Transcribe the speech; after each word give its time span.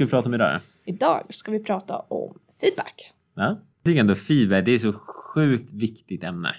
Ska 0.00 0.04
vi 0.04 0.10
prata 0.10 0.28
om 0.28 0.34
idag? 0.34 0.60
Idag 0.84 1.26
ska 1.28 1.52
vi 1.52 1.58
prata 1.60 1.98
om 1.98 2.38
feedback. 2.60 3.12
Ja? 3.34 3.42
Jag 3.42 3.84
tycker 3.84 4.00
ändå 4.00 4.14
feedback, 4.14 4.64
det 4.64 4.70
är 4.72 4.78
så 4.78 4.92
sjukt 4.92 5.72
viktigt 5.72 6.24
ämne. 6.24 6.54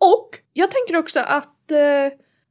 Och 0.00 0.28
jag 0.52 0.70
tänker 0.70 0.96
också 0.96 1.20
att 1.20 1.70
eh, 1.70 1.78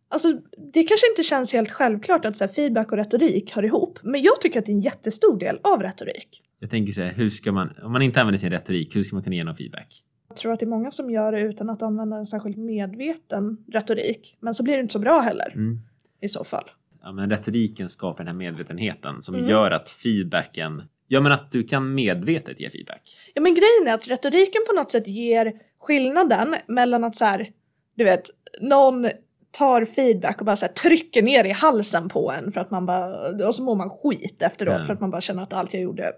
alltså, 0.10 0.34
det 0.74 0.84
kanske 0.84 1.08
inte 1.12 1.24
känns 1.24 1.54
helt 1.54 1.72
självklart 1.72 2.26
att 2.26 2.38
så 2.38 2.44
här, 2.46 2.52
feedback 2.54 2.92
och 2.92 2.98
retorik 2.98 3.52
hör 3.56 3.66
ihop. 3.66 4.00
Men 4.04 4.22
jag 4.22 4.42
tycker 4.42 4.60
att 4.60 4.66
det 4.66 4.72
är 4.72 4.74
en 4.74 4.82
jättestor 4.82 5.40
del 5.40 5.60
av 5.64 5.82
retorik. 5.82 6.44
Jag 6.60 6.70
tänker 6.70 6.94
så 6.94 7.02
här, 7.02 7.14
hur 7.14 7.30
ska 7.30 7.52
man, 7.52 7.74
om 7.84 7.92
man 7.92 8.02
inte 8.02 8.22
använder 8.22 8.40
sin 8.40 8.50
retorik, 8.50 8.96
hur 8.96 9.04
ska 9.04 9.16
man 9.16 9.24
kunna 9.24 9.36
ge 9.36 9.44
någon 9.44 9.56
feedback? 9.56 10.04
Jag 10.30 10.38
tror 10.38 10.54
att 10.54 10.60
det 10.60 10.66
är 10.66 10.70
många 10.70 10.92
som 10.92 11.10
gör 11.10 11.32
det 11.32 11.42
utan 11.42 11.70
att 11.70 11.82
använda 11.82 12.18
en 12.18 12.26
särskilt 12.26 12.58
medveten 12.58 13.58
retorik. 13.72 14.38
Men 14.40 14.54
så 14.54 14.64
blir 14.64 14.74
det 14.74 14.82
inte 14.82 14.94
så 14.94 15.00
bra 15.00 15.20
heller 15.22 15.52
Mm. 15.56 15.80
i 16.22 16.30
så 16.30 16.44
fall. 16.44 16.70
Ja, 17.02 17.12
men 17.12 17.30
retoriken 17.30 17.90
skapar 17.90 18.18
den 18.18 18.28
här 18.28 18.34
medvetenheten 18.34 19.22
som 19.24 19.36
Mm. 19.36 19.50
gör 19.50 19.72
att 19.72 19.90
feedbacken, 19.90 20.84
ja 21.08 21.22
men 21.22 21.32
att 21.32 21.52
du 21.52 21.64
kan 21.64 21.94
medvetet 21.96 22.60
ge 22.60 22.70
feedback. 22.70 23.02
Ja 23.34 23.42
men 23.42 23.52
grejen 23.54 23.88
är 23.88 23.94
att 23.94 24.08
retoriken 24.08 24.62
på 24.68 24.73
något 24.76 24.92
sätt 24.92 25.08
ger 25.08 25.54
skillnaden 25.80 26.56
mellan 26.68 27.04
att 27.04 27.16
så 27.16 27.26
här, 27.26 27.48
du 27.96 28.04
vet, 28.04 28.23
någon 28.62 29.08
tar 29.52 29.86
feedback 29.86 30.40
och 30.40 30.46
bara 30.46 30.56
så 30.56 30.66
här, 30.66 30.73
trycker 30.73 31.22
ner 31.22 31.44
i 31.44 31.52
halsen 31.52 32.09
på 32.09 32.31
en 32.31 32.52
för 32.52 32.62
att 32.62 32.72
man 32.72 32.86
bara, 32.86 33.48
och 33.48 33.56
så 33.56 33.64
mår 33.64 33.75
man 33.75 33.90
skit 33.90 34.42
efteråt 34.42 34.75
Ja. 34.80 34.84
för 34.86 34.94
att 34.94 35.02
man 35.02 35.12
bara 35.12 35.22
känner 35.22 35.44
att 35.44 35.53
allt 35.53 35.73
jag 35.73 35.84
gjorde 35.84 36.12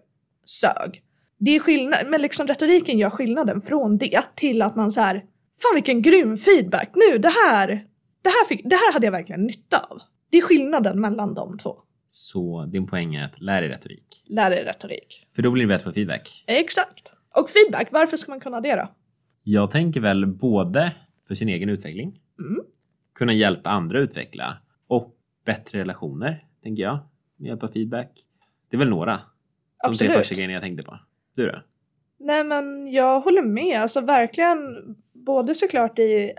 sög. 0.45 1.03
Det 1.39 1.55
är 1.55 1.59
skillnad, 1.59 2.07
men 2.07 2.21
liksom 2.21 2.47
retoriken 2.47 2.97
gör 2.97 3.09
skillnaden 3.09 3.61
från 3.61 3.97
det 3.97 4.21
till 4.35 4.61
att 4.61 4.75
man 4.75 4.91
så 4.91 5.01
här, 5.01 5.15
fan 5.61 5.75
vilken 5.75 6.01
grym 6.01 6.37
feedback 6.37 6.89
nu, 6.95 7.17
det 7.17 7.29
här, 7.45 7.67
det 8.21 8.29
här, 8.29 8.45
fick, 8.45 8.61
det 8.63 8.75
här 8.75 8.93
hade 8.93 9.07
jag 9.07 9.11
verkligen 9.11 9.43
nytta 9.45 9.79
av. 9.89 10.01
Det 10.29 10.37
är 10.37 10.41
skillnaden 10.41 11.01
mellan 11.01 11.33
de 11.33 11.57
två. 11.57 11.77
Så 12.07 12.65
din 12.65 12.87
poäng 12.87 13.15
är 13.15 13.25
att 13.25 13.41
lära 13.41 13.61
dig 13.61 13.69
retorik. 13.69 14.23
Lär 14.25 14.49
dig 14.49 14.63
retorik. 14.65 15.27
För 15.35 15.41
då 15.41 15.51
blir 15.51 15.63
det 15.63 15.67
bättre 15.67 15.85
på 15.85 15.91
feedback. 15.93 16.43
Exakt. 16.47 17.11
Och 17.35 17.49
feedback, 17.49 17.87
varför 17.91 18.17
ska 18.17 18.31
man 18.31 18.39
kunna 18.39 18.61
det 18.61 18.75
då? 18.75 18.87
Jag 19.43 19.71
tänker 19.71 19.99
väl 20.01 20.25
både 20.25 20.91
för 21.27 21.35
sin 21.35 21.49
egen 21.49 21.69
utveckling, 21.69 22.19
Mm. 22.39 22.65
kunna 23.15 23.33
hjälpa 23.33 23.69
andra 23.69 23.99
att 23.99 24.03
utveckla 24.03 24.57
och 24.87 25.15
bättre 25.45 25.79
relationer, 25.79 26.45
tänker 26.63 26.83
jag, 26.83 26.99
med 27.37 27.47
hjälp 27.47 27.63
av 27.63 27.67
feedback. 27.67 28.09
Det 28.69 28.75
är 28.77 28.79
väl 28.79 28.89
några. 28.89 29.11
De 29.11 29.19
tre 29.19 29.89
Absolut. 29.89 30.13
första 30.13 30.35
grejerna 30.35 30.53
jag 30.53 30.61
tänkte 30.63 30.83
på. 30.83 30.99
Du 31.35 31.45
då? 31.47 31.59
Nej 32.19 32.43
men 32.43 32.91
jag 32.91 33.21
håller 33.21 33.41
med, 33.41 33.81
alltså 33.81 34.01
verkligen 34.01 34.57
både 35.13 35.55
såklart 35.55 35.99
i, 35.99 36.33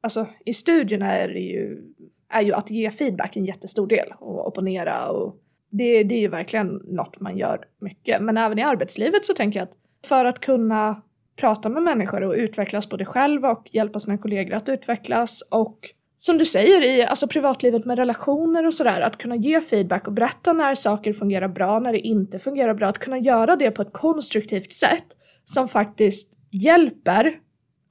alltså, 0.00 0.26
i 0.44 0.54
studierna 0.54 1.06
är 1.12 1.28
det 1.28 1.40
ju, 1.40 1.93
är 2.34 2.42
ju 2.42 2.52
att 2.52 2.70
ge 2.70 2.90
feedback 2.90 3.36
en 3.36 3.44
jättestor 3.44 3.86
del 3.86 4.12
och 4.18 4.46
opponera 4.46 5.08
och 5.08 5.36
det, 5.70 6.02
det 6.02 6.14
är 6.14 6.20
ju 6.20 6.28
verkligen 6.28 6.80
något 6.84 7.20
man 7.20 7.38
gör 7.38 7.64
mycket. 7.80 8.22
Men 8.22 8.36
även 8.36 8.58
i 8.58 8.62
arbetslivet 8.62 9.26
så 9.26 9.34
tänker 9.34 9.58
jag 9.58 9.68
att 9.68 9.76
för 10.06 10.24
att 10.24 10.40
kunna 10.40 11.02
prata 11.36 11.68
med 11.68 11.82
människor 11.82 12.22
och 12.22 12.34
utvecklas 12.34 12.90
både 12.90 13.04
själv 13.04 13.44
och 13.44 13.68
hjälpa 13.72 14.00
sina 14.00 14.18
kollegor 14.18 14.54
att 14.54 14.68
utvecklas 14.68 15.48
och 15.50 15.78
som 16.16 16.38
du 16.38 16.44
säger 16.44 16.82
i 16.82 17.02
alltså 17.02 17.26
privatlivet 17.28 17.84
med 17.84 17.98
relationer 17.98 18.66
och 18.66 18.74
sådär, 18.74 19.00
att 19.00 19.18
kunna 19.18 19.36
ge 19.36 19.60
feedback 19.60 20.06
och 20.06 20.12
berätta 20.12 20.52
när 20.52 20.74
saker 20.74 21.12
fungerar 21.12 21.48
bra, 21.48 21.78
när 21.78 21.92
det 21.92 21.98
inte 21.98 22.38
fungerar 22.38 22.74
bra, 22.74 22.88
att 22.88 22.98
kunna 22.98 23.18
göra 23.18 23.56
det 23.56 23.70
på 23.70 23.82
ett 23.82 23.92
konstruktivt 23.92 24.72
sätt 24.72 25.06
som 25.44 25.68
faktiskt 25.68 26.32
hjälper 26.50 27.32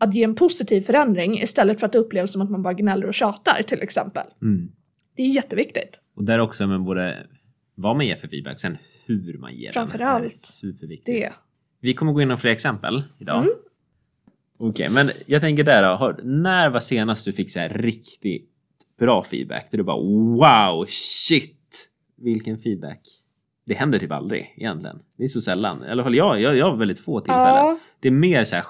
att 0.03 0.15
ge 0.15 0.23
en 0.23 0.35
positiv 0.35 0.81
förändring 0.81 1.41
istället 1.41 1.79
för 1.79 1.85
att 1.85 1.91
det 1.91 1.99
upplevs 1.99 2.31
som 2.31 2.41
att 2.41 2.49
man 2.49 2.61
bara 2.61 2.73
gnäller 2.73 3.07
och 3.07 3.13
tjatar 3.13 3.63
till 3.63 3.81
exempel. 3.81 4.23
Mm. 4.41 4.71
Det 5.15 5.23
är 5.23 5.27
jätteviktigt. 5.27 5.99
Och 6.15 6.23
där 6.23 6.39
också 6.39 6.67
med 6.67 6.81
både 6.81 7.27
vad 7.75 7.95
man 7.95 8.05
ger 8.05 8.15
för 8.15 8.27
feedback, 8.27 8.59
sen 8.59 8.77
hur 9.05 9.37
man 9.37 9.55
ger 9.55 9.65
den. 9.65 9.73
Framför 9.73 9.97
Det 9.97 10.03
här 10.03 10.19
är 10.19 10.23
allt 10.23 10.35
superviktigt. 10.35 11.05
Det. 11.05 11.33
Vi 11.79 11.93
kommer 11.93 12.13
gå 12.13 12.21
in 12.21 12.29
på 12.29 12.37
fler 12.37 12.51
exempel 12.51 13.01
idag. 13.17 13.37
Mm. 13.37 13.49
Okej, 14.57 14.89
men 14.89 15.11
jag 15.25 15.41
tänker 15.41 15.63
där 15.63 15.83
då. 15.83 15.89
Har, 15.89 16.19
när 16.23 16.69
var 16.69 16.79
senast 16.79 17.25
du 17.25 17.31
fick 17.31 17.51
så 17.51 17.59
här 17.59 17.69
riktigt 17.69 18.49
bra 18.99 19.23
feedback? 19.23 19.71
Där 19.71 19.77
du 19.77 19.83
bara 19.83 20.01
wow, 20.01 20.85
shit, 20.87 21.89
vilken 22.17 22.57
feedback. 22.57 23.01
Det 23.65 23.73
händer 23.73 23.99
typ 23.99 24.11
aldrig 24.11 24.53
egentligen. 24.57 24.99
Det 25.17 25.23
är 25.23 25.27
så 25.27 25.41
sällan. 25.41 25.83
I 25.87 25.89
alla 25.89 26.03
fall 26.03 26.15
jag, 26.15 26.41
jag, 26.41 26.57
jag 26.57 26.69
har 26.69 26.77
väldigt 26.77 26.99
få 26.99 27.19
tillfällen. 27.19 27.47
Ja. 27.47 27.79
Det 27.99 28.07
är 28.07 28.11
mer 28.11 28.43
så 28.43 28.55
här 28.55 28.63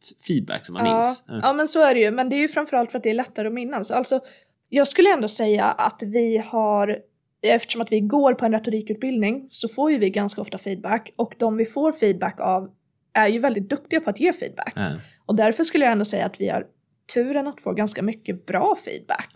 skitfeedback 0.00 0.66
som 0.66 0.72
man 0.72 0.86
Ja. 0.86 0.94
minns. 0.94 1.24
Ja. 1.26 1.40
ja 1.42 1.52
men 1.52 1.68
så 1.68 1.84
är 1.84 1.94
det 1.94 2.00
ju, 2.00 2.10
men 2.10 2.28
det 2.28 2.36
är 2.36 2.40
ju 2.40 2.48
framförallt 2.48 2.90
för 2.92 2.98
att 2.98 3.02
det 3.04 3.10
är 3.10 3.14
lättare 3.14 3.48
att 3.48 3.54
minnas. 3.54 3.90
Alltså, 3.90 4.20
jag 4.68 4.88
skulle 4.88 5.12
ändå 5.12 5.28
säga 5.28 5.64
att 5.64 6.02
vi 6.02 6.38
har, 6.38 6.98
eftersom 7.42 7.80
att 7.82 7.92
vi 7.92 8.00
går 8.00 8.34
på 8.34 8.44
en 8.44 8.52
retorikutbildning 8.52 9.46
så 9.48 9.68
får 9.68 9.90
ju 9.92 9.98
vi 9.98 10.10
ganska 10.10 10.40
ofta 10.40 10.58
feedback 10.58 11.12
och 11.16 11.34
de 11.38 11.56
vi 11.56 11.64
får 11.64 11.92
feedback 11.92 12.40
av 12.40 12.70
är 13.12 13.28
ju 13.28 13.38
väldigt 13.38 13.68
duktiga 13.70 14.00
på 14.00 14.10
att 14.10 14.20
ge 14.20 14.32
feedback. 14.32 14.72
Ja. 14.76 14.96
Och 15.26 15.34
därför 15.36 15.64
skulle 15.64 15.84
jag 15.84 15.92
ändå 15.92 16.04
säga 16.04 16.26
att 16.26 16.40
vi 16.40 16.48
har 16.48 16.66
turen 17.14 17.46
att 17.46 17.60
få 17.60 17.72
ganska 17.72 18.02
mycket 18.02 18.46
bra 18.46 18.76
feedback. 18.84 19.28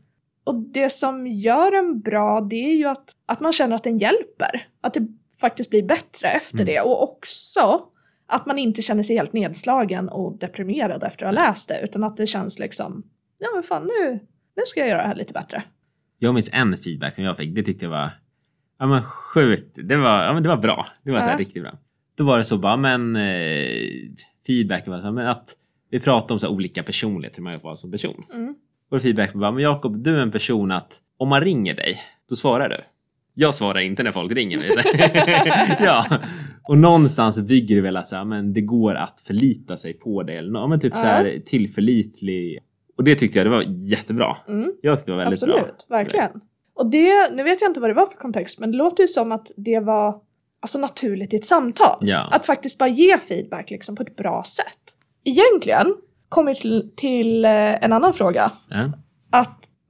Och 0.45 0.55
det 0.55 0.91
som 0.91 1.27
gör 1.27 1.73
en 1.73 2.01
bra, 2.01 2.41
det 2.41 2.57
är 2.57 2.75
ju 2.75 2.85
att, 2.89 3.05
att 3.27 3.41
man 3.41 3.53
känner 3.53 3.77
att 3.77 3.85
den 3.85 3.99
hjälper. 3.99 4.67
Att 4.81 4.95
det 4.95 5.07
faktiskt 5.41 5.71
blir 5.71 5.83
bättre 5.83 6.29
efter 6.31 6.55
Mm. 6.55 6.67
det. 6.67 6.81
Och 6.81 7.03
också 7.03 7.81
att 8.27 8.47
man 8.47 8.59
inte 8.59 8.83
känner 8.83 9.03
sig 9.03 9.17
helt 9.17 9.33
nedslagen 9.33 10.09
och 10.09 10.39
deprimerad 10.39 11.03
efter 11.03 11.27
att 11.27 11.35
ha 11.35 11.45
läst 11.47 11.69
det. 11.69 11.81
Utan 11.85 12.05
att 12.05 12.17
det 12.17 12.27
känns 12.27 12.59
liksom, 12.59 13.03
ja 13.39 13.49
men 13.55 13.63
fan 13.63 13.83
nu, 13.87 14.19
nu 14.57 14.63
ska 14.67 14.81
jag 14.81 14.89
göra 14.89 15.03
det 15.03 15.09
här 15.09 15.15
lite 15.15 15.33
bättre. 15.33 15.63
Jag 16.19 16.35
minns 16.35 16.51
en 16.53 16.79
feedback 16.79 17.15
som 17.15 17.25
jag 17.25 17.37
fick. 17.37 17.55
Det 17.55 17.63
tyckte 17.63 17.85
jag 17.85 17.91
var 17.91 18.11
ja, 18.79 18.87
men 18.87 19.03
sjukt. 19.03 19.79
Det 19.83 19.97
var, 19.97 20.25
ja, 20.25 20.33
men 20.33 20.43
det 20.43 20.49
var 20.49 20.57
bra. 20.57 20.87
Det 21.03 21.11
var 21.11 21.19
så 21.19 21.25
här 21.25 21.33
Ja. 21.33 21.39
riktigt 21.39 21.63
bra. 21.63 21.73
Då 22.15 22.25
var 22.25 22.39
det 22.39 22.45
så 22.45 22.59
bara, 22.59 22.77
men 22.77 23.17
eh, 23.17 23.67
feedbacken 24.47 24.93
var 24.93 24.99
så 24.99 25.05
här, 25.05 25.13
men 25.13 25.27
att 25.27 25.57
vi 25.91 26.01
pratade 26.01 26.33
om 26.33 26.39
så 26.41 26.47
här 26.47 26.55
olika 26.55 26.83
personligheter, 26.83 27.37
hur 27.37 27.45
man 27.45 27.59
var 27.63 27.77
som 27.77 27.91
person. 27.91 28.23
Mm. 28.35 28.55
Och 28.91 29.03
feedbacken 29.03 29.41
var, 29.41 29.53
men 29.53 29.63
Jakob, 29.63 30.03
du 30.03 30.17
är 30.17 30.23
en 30.23 30.31
person 30.31 30.71
att 30.71 31.01
om 31.17 31.29
man 31.29 31.41
ringer 31.41 31.75
dig, 31.75 32.01
då 32.29 32.37
svarar 32.37 32.69
du. 32.69 32.77
Jag 33.35 33.55
svarar 33.55 33.81
inte 33.81 34.03
när 34.03 34.13
folk 34.13 34.33
ringer 34.33 34.59
mig. 34.59 34.71
ja. 35.81 36.05
Och 36.63 36.79
någonstans 36.79 37.41
bygger 37.41 37.77
det 37.77 37.83
väl 37.83 37.97
att 37.97 38.09
så 38.09 38.25
men 38.25 38.53
det 38.53 38.61
går 38.61 38.95
att 38.95 39.21
förlita 39.21 39.77
sig 39.77 39.93
på 39.95 40.23
det. 40.23 40.33
Eller, 40.33 40.69
men 40.69 40.81
typ 40.81 40.93
Ja. 40.97 41.01
så 41.01 41.07
här 41.07 41.43
tillförlitlig. 41.47 42.59
Och 42.97 43.05
det 43.05 43.15
tyckte 43.15 43.39
jag 43.39 43.47
det 43.47 43.51
var 43.51 43.65
jättebra. 43.69 44.37
Mm. 44.49 44.73
Jag 44.83 44.99
tyckte 44.99 45.13
det 45.13 45.17
var 45.17 45.25
väldigt 45.25 45.43
Absolut, 45.43 45.87
bra. 45.89 45.97
verkligen. 45.99 46.31
Och 46.75 46.91
det, 46.91 47.31
nu 47.33 47.43
vet 47.43 47.61
jag 47.61 47.71
inte 47.71 47.81
vad 47.81 47.91
det 47.91 47.95
var 47.95 48.07
för 48.07 48.17
kontext, 48.17 48.61
men 48.61 48.73
det 48.73 48.79
låter 48.79 49.03
ju 49.03 49.09
som 49.09 49.33
att 49.33 49.51
det 49.57 49.81
var 49.81 50.21
alltså, 50.61 50.79
naturligt 50.79 51.33
i 51.33 51.37
ett 51.37 51.45
samtal. 51.45 51.99
Ja. 52.01 52.29
Att 52.31 52.47
faktiskt 52.47 52.79
bara 52.79 52.89
ge 52.89 53.19
feedback 53.19 53.71
liksom, 53.71 53.97
på 53.97 54.03
ett 54.03 54.17
bra 54.17 54.43
sätt. 54.47 54.79
Egentligen 55.25 55.95
kommer 56.29 56.55
till, 56.55 56.91
till 56.97 57.45
eh, 57.45 57.85
en 57.85 57.93
annan 57.93 58.13
fråga. 58.13 58.53
Ja. 58.71 58.93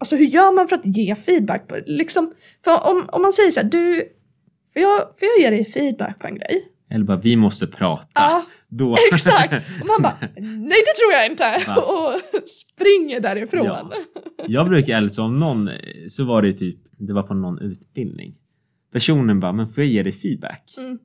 Alltså 0.04 0.16
hur 0.16 0.25
gör 0.26 0.53
man 0.53 0.69
för 0.69 0.76
att 0.76 0.97
ge 0.97 1.15
feedback? 1.15 1.69
På, 1.69 1.78
liksom, 1.87 2.32
för 2.65 2.87
om, 2.87 3.09
om 3.12 3.22
man 3.22 3.32
säger 3.32 3.50
så 3.50 3.60
här, 3.60 3.69
du, 3.69 4.09
får 4.72 4.82
jag, 4.82 4.98
får 4.98 5.28
jag 5.28 5.41
ge 5.41 5.50
dig 5.50 5.65
feedback 5.65 6.19
på 6.19 6.26
en 6.26 6.34
grej? 6.34 6.69
Eller 6.91 7.04
bara, 7.04 7.16
vi 7.16 7.37
måste 7.37 7.66
prata. 7.66 8.06
Ja, 8.14 8.44
Då. 8.69 8.97
exakt. 9.12 9.53
Och 9.81 9.87
man 9.87 10.03
bara, 10.03 10.19
nej 10.37 10.78
det 10.87 10.94
tror 10.98 11.12
jag 11.12 11.26
inte. 11.31 11.64
Va? 11.66 11.76
Och 11.82 12.48
springer 12.48 13.20
därifrån. 13.20 13.67
Ja. 13.67 13.90
Jag 14.46 14.69
brukar 14.69 14.96
ärligt 14.96 15.14
som 15.14 15.38
någon, 15.38 15.70
så 16.08 16.25
var 16.25 16.43
det 16.43 16.52
typ, 16.52 16.79
det 16.99 17.12
var 17.12 17.23
på 17.23 17.34
någon 17.34 17.58
utbildning. 17.58 18.34
Personen 18.93 19.40
bara, 19.40 19.52
men 19.52 19.69
får 19.69 19.84
jag 19.84 19.93
ge 19.93 20.02
dig 20.02 20.12
feedback? 20.12 20.75
Mm. 20.79 20.99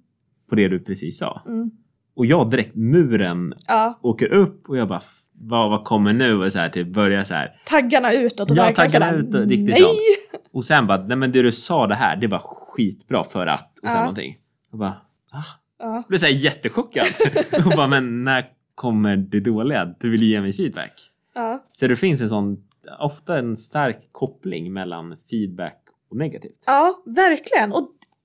På 0.49 0.55
det 0.55 0.67
du 0.67 0.79
precis 0.79 1.17
sa. 1.17 1.41
Mm. 1.47 1.71
Och 2.15 2.25
jag 2.25 2.51
direkt, 2.51 2.75
muren 2.75 3.53
Ja, 3.67 3.99
åker 4.01 4.33
upp 4.33 4.69
och 4.69 4.77
jag 4.77 4.87
bara, 4.87 5.01
vad, 5.39 5.69
vad 5.69 5.83
kommer 5.85 6.13
nu? 6.13 6.43
Och 6.43 6.51
så 6.51 6.59
här, 6.59 6.69
typ 6.69 6.87
börjar 6.87 7.23
så 7.23 7.33
här. 7.33 7.55
taggarna 7.65 8.13
utåt 8.13 8.51
och 8.51 8.57
Ja, 8.57 8.71
taggarna 8.71 9.11
utåt, 9.11 9.47
riktigt 9.47 9.69
nej! 9.69 9.81
så. 9.81 10.37
Och 10.51 10.65
sen 10.65 10.87
bara, 10.87 11.03
nej 11.05 11.17
men 11.17 11.31
det 11.31 11.41
du 11.41 11.51
sa 11.51 11.87
det 11.87 11.95
här, 11.95 12.15
det 12.15 12.27
var 12.27 12.39
skitbra 12.39 13.23
för 13.23 13.47
att, 13.47 13.79
och 13.81 13.87
sen 13.87 13.95
Ja. 13.95 13.99
någonting. 13.99 14.37
Och 14.71 14.77
bara, 14.77 14.95
ah. 15.31 15.43
Ja. 15.79 16.03
Blev 16.09 16.17
såhär 16.17 16.33
jättechockad. 16.33 17.07
och 17.65 17.71
bara, 17.75 17.87
men 17.87 18.23
när 18.23 18.45
kommer 18.75 19.17
det 19.17 19.39
dåliga? 19.39 19.95
Du 19.99 20.09
vill 20.09 20.23
ge 20.23 20.41
mig 20.41 20.53
feedback. 20.53 20.93
Ja. 21.35 21.63
Så 21.71 21.87
det 21.87 21.95
finns 21.95 22.21
en 22.21 22.29
sån, 22.29 22.63
ofta 22.99 23.37
en 23.37 23.57
stark 23.57 23.97
koppling 24.11 24.73
mellan 24.73 25.17
feedback 25.29 25.83
och 26.11 26.17
negativt. 26.17 26.63
ja, 26.65 27.03
verkligen. 27.05 27.71
Och 27.73 27.81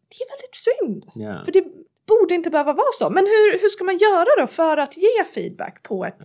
det 0.08 0.16
är 0.24 0.30
väldigt 0.34 0.54
synd. 0.54 1.24
Ja. 1.24 1.44
För 1.44 1.52
det 1.52 1.64
borde 2.08 2.34
inte 2.34 2.50
behöva 2.50 2.72
vara 2.72 2.92
så. 2.92 3.10
Men 3.10 3.24
hur, 3.24 3.60
hur 3.60 3.68
ska 3.68 3.84
man 3.84 3.98
göra 3.98 4.26
då 4.40 4.46
för 4.46 4.76
att 4.76 4.96
ge 4.96 5.24
feedback 5.34 5.82
på 5.82 6.04
ett... 6.04 6.18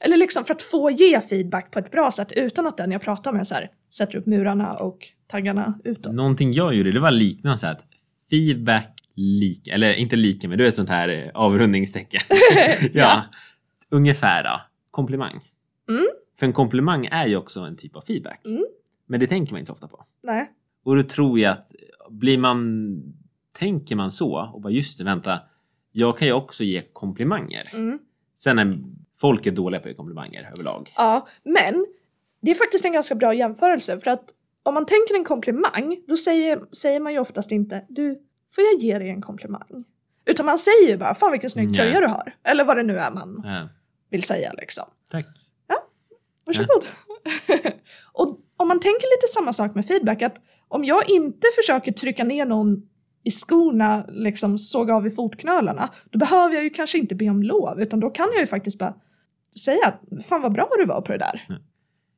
Eller 0.00 0.16
liksom 0.16 0.44
för 0.44 0.54
att 0.54 0.62
få 0.62 0.90
ge 0.90 1.20
feedback 1.20 1.70
på 1.70 1.78
ett 1.78 1.90
bra 1.90 2.10
sätt 2.10 2.32
utan 2.32 2.66
att 2.66 2.76
den 2.76 2.90
jag 2.90 3.02
pratar 3.02 3.32
med 3.32 3.46
så 3.46 3.54
här, 3.54 3.70
sätter 3.90 4.18
upp 4.18 4.26
murarna 4.26 4.74
och 4.74 4.98
taggarna 5.26 5.78
utåt. 5.84 6.14
Någonting 6.14 6.52
jag 6.52 6.74
gjorde, 6.74 6.90
det 6.90 7.00
var 7.00 7.10
liknande 7.10 7.58
så 7.58 7.66
här 7.66 7.72
att 7.72 7.84
feedback 8.30 8.98
lika, 9.14 9.72
eller 9.72 9.94
inte 9.94 10.16
lika, 10.16 10.48
men 10.48 10.58
du 10.58 10.64
vet 10.64 10.76
sånt 10.76 10.88
här 10.88 11.08
eh, 11.08 11.30
avrundningstecken. 11.34 12.20
ja. 12.80 12.88
Ja. 12.92 13.22
Ungefär 13.90 14.44
då. 14.44 14.60
Komplimang. 14.90 15.40
Mm. 15.88 16.06
För 16.38 16.46
en 16.46 16.52
komplimang 16.52 17.06
är 17.06 17.26
ju 17.26 17.36
också 17.36 17.60
en 17.60 17.76
typ 17.76 17.96
av 17.96 18.00
feedback. 18.00 18.46
Mm. 18.46 18.64
Men 19.06 19.20
det 19.20 19.26
tänker 19.26 19.52
man 19.52 19.60
inte 19.60 19.72
ofta 19.72 19.88
på. 19.88 20.04
Nej. 20.22 20.50
Och 20.84 20.96
då 20.96 21.02
tror 21.02 21.38
jag 21.38 21.52
att 21.52 21.72
blir 22.10 22.38
man 22.38 23.02
tänker 23.58 23.96
man 23.96 24.12
så 24.12 24.50
och 24.52 24.60
bara 24.60 24.72
just 24.72 24.98
det, 24.98 25.04
vänta, 25.04 25.40
jag 25.92 26.18
kan 26.18 26.28
ju 26.28 26.34
också 26.34 26.64
ge 26.64 26.82
komplimanger. 26.92 27.70
Mm. 27.72 27.98
Sen 28.34 28.58
är 28.58 28.74
folk 29.20 29.46
är 29.46 29.50
dåliga 29.50 29.80
på 29.80 29.84
att 29.84 29.90
ge 29.90 29.96
komplimanger 29.96 30.50
överlag. 30.52 30.92
Ja, 30.96 31.28
men 31.44 31.86
det 32.40 32.50
är 32.50 32.54
faktiskt 32.54 32.84
en 32.84 32.92
ganska 32.92 33.14
bra 33.14 33.34
jämförelse 33.34 33.98
för 33.98 34.10
att 34.10 34.34
om 34.62 34.74
man 34.74 34.86
tänker 34.86 35.14
en 35.14 35.24
komplimang, 35.24 35.96
då 36.08 36.16
säger, 36.16 36.60
säger 36.72 37.00
man 37.00 37.12
ju 37.12 37.18
oftast 37.18 37.52
inte 37.52 37.84
du, 37.88 38.14
får 38.54 38.64
jag 38.64 38.80
ge 38.80 38.98
dig 38.98 39.10
en 39.10 39.22
komplimang? 39.22 39.84
Utan 40.24 40.46
man 40.46 40.58
säger 40.58 40.88
ju 40.88 40.96
bara 40.96 41.14
fan 41.14 41.32
vilken 41.32 41.50
snygg 41.50 41.76
tröja 41.76 42.00
du 42.00 42.06
har. 42.06 42.32
Eller 42.44 42.64
vad 42.64 42.76
det 42.76 42.82
nu 42.82 42.98
är 42.98 43.10
man 43.10 43.42
Ja, 43.44 43.68
vill 44.10 44.22
säga 44.22 44.52
liksom. 44.52 44.84
tack. 45.10 45.26
Varsågod. 46.46 46.84
och 48.12 48.38
om 48.56 48.68
man 48.68 48.80
tänker 48.80 49.16
lite 49.16 49.26
samma 49.34 49.52
sak 49.52 49.74
med 49.74 49.86
feedback, 49.86 50.22
att 50.22 50.36
om 50.68 50.84
jag 50.84 51.10
inte 51.10 51.46
försöker 51.62 51.92
trycka 51.92 52.24
ner 52.24 52.46
någon 52.46 52.88
i 53.24 53.30
skorna, 53.30 54.04
liksom 54.08 54.58
såga 54.58 54.94
av 54.94 55.06
i 55.06 55.10
fotknölarna, 55.10 55.90
då 56.10 56.18
behöver 56.18 56.54
jag 56.54 56.64
ju 56.64 56.70
kanske 56.70 56.98
inte 56.98 57.14
be 57.14 57.28
om 57.30 57.42
lov, 57.42 57.80
utan 57.80 58.00
då 58.00 58.10
kan 58.10 58.28
jag 58.32 58.40
ju 58.40 58.46
faktiskt 58.46 58.78
bara 58.78 58.94
säga 59.64 59.86
att 59.86 60.24
fan 60.26 60.42
vad 60.42 60.52
bra 60.52 60.68
du 60.78 60.86
var 60.86 61.00
på 61.00 61.12
det 61.12 61.18
där. 61.18 61.46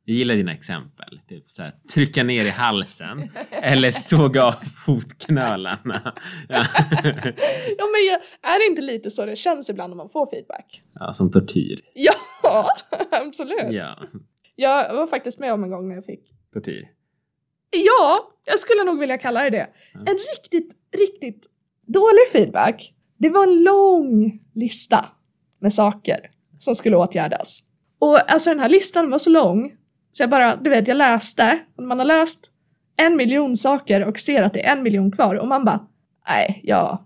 Jag 0.05 0.17
gillar 0.17 0.35
dina 0.35 0.53
exempel. 0.53 1.21
Typ 1.29 1.50
så 1.50 1.62
här, 1.62 1.75
trycka 1.94 2.23
ner 2.25 2.44
i 2.44 2.49
halsen 2.49 3.31
eller 3.50 3.91
såga 3.91 4.44
av 4.44 4.55
fotknölarna. 4.87 6.15
Ja. 6.49 6.65
Ja 7.79 7.85
men 7.87 8.06
jag, 8.06 8.21
är 8.53 8.59
det 8.59 8.67
inte 8.71 8.82
lite 8.82 9.11
så 9.11 9.27
det 9.27 9.37
känns 9.37 9.71
ibland 9.71 9.91
när 9.91 9.97
man 9.97 10.09
får 10.09 10.27
feedback? 10.27 10.82
ja, 10.94 11.12
som 11.12 11.31
tortyr. 11.31 11.81
Ja, 11.94 12.15
absolut. 13.11 13.73
Ja, 13.73 13.99
Jag 14.56 14.94
var 14.94 15.06
faktiskt 15.06 15.41
med 15.41 15.53
om 15.53 15.65
en 15.65 15.71
gång 15.71 15.88
när 15.88 15.94
jag 15.94 16.05
fick 16.05 16.35
tortyr. 16.53 16.88
Ja, 17.87 18.21
jag 18.44 18.59
skulle 18.59 18.85
nog 18.85 19.00
vilja 19.00 19.19
kalla 19.19 19.43
det 19.43 19.50
det. 19.50 19.69
Ja. 19.94 20.00
En 20.00 20.19
riktigt, 20.37 20.73
riktigt 20.97 21.47
dålig 21.87 22.29
feedback. 22.32 22.94
Det 23.19 23.31
var 23.31 23.43
en 23.47 23.62
lång 23.62 24.38
lista 24.55 25.06
med 25.59 25.73
saker 25.73 26.31
som 26.60 26.74
skulle 26.74 26.96
åtgärdas. 26.96 27.60
Och 27.98 28.32
alltså 28.32 28.50
den 28.50 28.60
här 28.60 28.68
listan 28.68 29.10
var 29.10 29.18
så 29.18 29.30
lång 29.30 29.72
så 30.12 30.22
jag 30.22 30.30
bara, 30.30 30.56
du 30.56 30.70
vet, 30.70 30.88
jag 30.88 30.96
läste 30.96 31.58
och 31.76 31.82
man 31.82 31.98
har 31.98 32.06
läst 32.06 32.50
en 32.96 33.16
miljon 33.16 33.56
saker 33.56 34.04
och 34.04 34.20
ser 34.20 34.42
att 34.42 34.54
det 34.54 34.66
är 34.66 34.76
en 34.76 34.82
miljon 34.82 35.12
kvar 35.12 35.34
och 35.34 35.48
man 35.48 35.64
bara, 35.64 35.86
nej, 36.28 36.60
jag, 36.64 36.98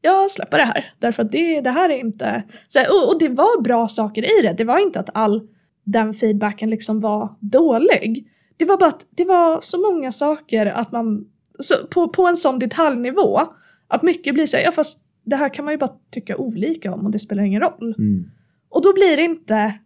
jag 0.00 0.30
släpper 0.30 0.58
det 0.58 0.64
här. 0.64 0.84
Därför 0.98 1.22
att 1.22 1.32
det, 1.32 1.60
det 1.60 1.70
här 1.70 1.90
är 1.90 1.96
inte... 1.96 2.42
Så, 2.68 2.78
här, 2.78 2.88
och, 2.90 3.12
och 3.12 3.18
det 3.18 3.28
var 3.28 3.62
bra 3.62 3.88
saker 3.88 4.22
i 4.22 4.42
det. 4.42 4.52
Det 4.52 4.64
var 4.64 4.78
inte 4.78 5.00
att 5.00 5.10
all 5.14 5.48
den 5.84 6.14
feedbacken 6.14 6.70
liksom 6.70 7.00
var 7.00 7.34
dålig. 7.40 8.28
Det 8.56 8.64
var 8.64 8.76
bara 8.76 8.88
att 8.88 9.06
det 9.10 9.24
var 9.24 9.58
så 9.60 9.92
många 9.92 10.12
saker 10.12 10.66
att 10.66 10.92
man, 10.92 11.26
så, 11.58 11.74
på, 11.86 12.08
på 12.08 12.26
en 12.26 12.36
sån 12.36 12.58
detaljnivå, 12.58 13.40
att 13.88 14.02
mycket 14.02 14.34
blir 14.34 14.46
så 14.46 14.56
här, 14.56 14.64
ja 14.64 14.72
fast 14.72 15.04
det 15.24 15.36
här 15.36 15.48
kan 15.48 15.64
man 15.64 15.74
ju 15.74 15.78
bara 15.78 15.92
tycka 16.10 16.36
olika 16.36 16.92
om 16.92 17.04
och 17.06 17.10
det 17.10 17.18
spelar 17.18 17.42
ingen 17.42 17.60
roll. 17.60 17.94
Mm. 17.98 18.30
Och 18.74 18.82
då 18.82 18.92
blir 18.92 19.16
det 19.16 19.22
inte 19.22 19.78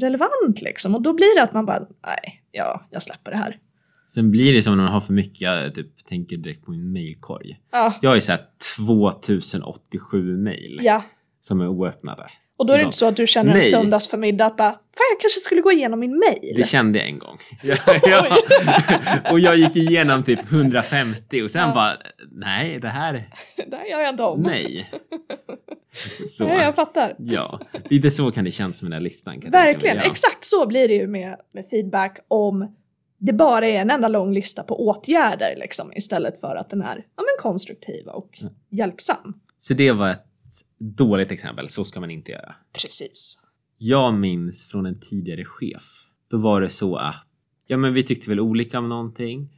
relevant 0.00 0.62
liksom. 0.62 0.94
Och 0.94 1.02
då 1.02 1.12
blir 1.12 1.36
det 1.36 1.42
att 1.42 1.52
man 1.52 1.66
bara, 1.66 1.78
nej, 2.06 2.42
ja, 2.52 2.86
jag 2.90 3.02
släpper 3.02 3.30
det 3.30 3.36
här. 3.36 3.56
Sen 4.06 4.30
blir 4.30 4.52
det 4.52 4.62
som 4.62 4.76
när 4.76 4.84
man 4.84 4.92
har 4.92 5.00
för 5.00 5.12
mycket, 5.12 5.40
jag 5.40 5.74
typ, 5.74 6.06
tänker 6.08 6.36
direkt 6.36 6.64
på 6.64 6.70
min 6.70 6.92
mailkorg. 6.92 7.60
Ja, 7.72 7.94
Jag 8.02 8.10
har 8.10 8.14
ju 8.14 8.20
såhär 8.20 8.40
2087 8.76 10.36
mail 10.36 10.80
ja. 10.82 11.02
som 11.40 11.60
är 11.60 11.68
oöppnade. 11.68 12.26
Och 12.56 12.66
då 12.66 12.72
är 12.72 12.78
det 12.78 12.84
inte 12.84 12.96
så 12.96 13.08
att 13.08 13.16
du 13.16 13.26
känner 13.26 13.50
en 13.52 13.58
Nej. 13.58 13.70
söndagsförmiddag 13.70 14.46
att 14.46 14.56
bara, 14.56 14.70
fan 14.72 15.06
jag 15.12 15.20
kanske 15.20 15.40
skulle 15.40 15.60
gå 15.60 15.72
igenom 15.72 16.00
min 16.00 16.18
mail. 16.18 16.54
Det 16.56 16.68
kände 16.68 16.98
jag 16.98 17.08
en 17.08 17.18
gång. 17.18 17.38
Ja, 17.62 17.76
ja. 18.02 18.36
Och 19.32 19.40
jag 19.40 19.56
gick 19.56 19.76
igenom 19.76 20.22
typ 20.22 20.52
150 20.52 21.42
och 21.42 21.50
sen 21.50 21.68
Ja. 21.68 21.74
bara, 21.74 21.96
nej, 22.30 22.78
det 22.80 22.88
här, 22.88 23.12
det 23.70 23.76
här 23.76 23.84
gör 23.86 24.00
jag 24.00 24.08
inte 24.10 24.22
om. 24.22 24.40
nej. 24.40 24.90
Så, 26.28 26.46
Nej, 26.46 26.62
jag 26.64 26.74
fattar. 26.74 27.14
ja. 27.18 27.60
Lite 27.90 28.10
så 28.10 28.30
kan 28.30 28.44
det 28.44 28.50
kännas 28.50 28.82
med 28.82 28.90
den 28.90 28.96
här 28.96 29.00
listan. 29.00 29.40
Verkligen. 29.46 29.96
Ja. 29.96 30.02
exakt 30.02 30.44
så 30.44 30.66
blir 30.66 30.88
det 30.88 30.94
ju 30.94 31.06
med, 31.06 31.36
med 31.54 31.66
feedback 31.68 32.18
om 32.28 32.74
det 33.18 33.32
bara 33.32 33.66
är 33.68 33.80
en 33.80 33.90
enda 33.90 34.08
lång 34.08 34.32
lista 34.34 34.62
på 34.62 34.86
åtgärder 34.86 35.54
liksom, 35.56 35.92
istället 35.92 36.40
för 36.40 36.56
att 36.56 36.70
den 36.70 36.82
är 36.82 36.96
ja, 36.96 37.22
men 37.22 37.42
konstruktiv 37.42 38.06
och 38.06 38.38
Mm. 38.42 38.54
hjälpsam. 38.70 39.34
Så 39.58 39.74
det 39.74 39.92
var 39.92 40.10
ett 40.10 40.24
dåligt 40.78 41.30
exempel, 41.30 41.68
så 41.68 41.84
ska 41.84 42.00
man 42.00 42.10
inte 42.10 42.32
göra. 42.32 42.54
Precis. 42.72 43.36
Jag 43.78 44.14
minns 44.14 44.64
från 44.64 44.86
en 44.86 45.00
tidigare 45.00 45.44
chef. 45.44 45.84
Då 46.30 46.36
var 46.38 46.60
det 46.60 46.70
så 46.70 46.96
att 46.96 47.14
ja, 47.66 47.76
men 47.76 47.94
vi 47.94 48.02
tyckte 48.02 48.30
väl 48.30 48.40
olika 48.40 48.78
om 48.78 48.88
någonting. 48.88 49.48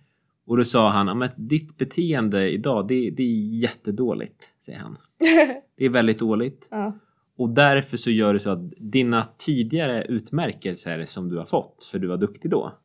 Och 0.46 0.56
då 0.56 0.64
sa 0.64 0.88
han, 0.88 1.06
ja, 1.06 1.14
men 1.14 1.28
ditt 1.36 1.76
beteende 1.78 2.50
idag, 2.50 2.88
det, 2.88 3.10
det 3.10 3.22
är 3.22 3.60
jättedåligt, 3.60 4.44
säger 4.64 4.78
han. 4.78 4.96
Det 5.76 5.84
är 5.84 5.88
väldigt 5.88 6.18
dåligt. 6.18 6.68
ja. 6.70 6.98
Och 7.38 7.50
därför 7.50 7.96
så 7.96 8.10
gör 8.10 8.34
det 8.34 8.40
så 8.40 8.50
att 8.50 8.70
dina 8.78 9.28
tidigare 9.38 10.04
utmärkelser 10.04 11.04
som 11.04 11.28
du 11.28 11.38
har 11.38 11.44
fått, 11.44 11.84
för 11.84 11.98
du 11.98 12.06
var 12.06 12.16
duktig 12.16 12.50
då, 12.50 12.78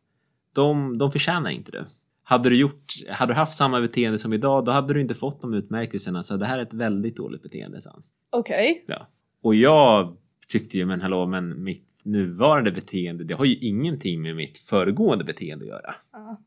de, 0.54 0.98
de 0.98 1.12
förtjänar 1.12 1.50
inte 1.50 1.72
du. 1.72 1.86
Hade 2.24 2.50
du, 2.50 2.56
gjort, 2.58 2.86
hade 3.10 3.34
du 3.34 3.38
haft 3.38 3.54
samma 3.54 3.82
beteende 3.82 4.20
som 4.20 4.34
idag, 4.34 4.66
då 4.66 4.72
hade 4.72 4.94
du 4.94 5.02
inte 5.02 5.14
fått 5.14 5.42
de 5.42 5.54
utmärkelserna. 5.54 6.24
Så 6.24 6.38
det 6.38 6.46
här 6.46 6.58
är 6.58 6.62
ett 6.62 6.74
väldigt 6.74 7.16
dåligt 7.16 7.44
beteende, 7.44 7.82
sa. 7.82 8.02
Okej. 8.30 8.86
Ja. 8.88 9.08
Och 9.42 9.56
jag 9.56 10.18
tyckte 10.48 10.78
ju, 10.78 10.86
men 10.86 11.02
hallå, 11.02 11.28
men 11.28 11.64
mitt 11.64 11.88
nuvarande 12.04 12.72
beteende, 12.72 13.24
det 13.24 13.34
har 13.34 13.46
ju 13.46 13.56
ingenting 13.56 14.22
med 14.22 14.36
mitt 14.36 14.58
föregående 14.58 15.24
beteende 15.24 15.66
att 15.66 15.70
göra. 15.70 15.96
Ja. 16.12 16.38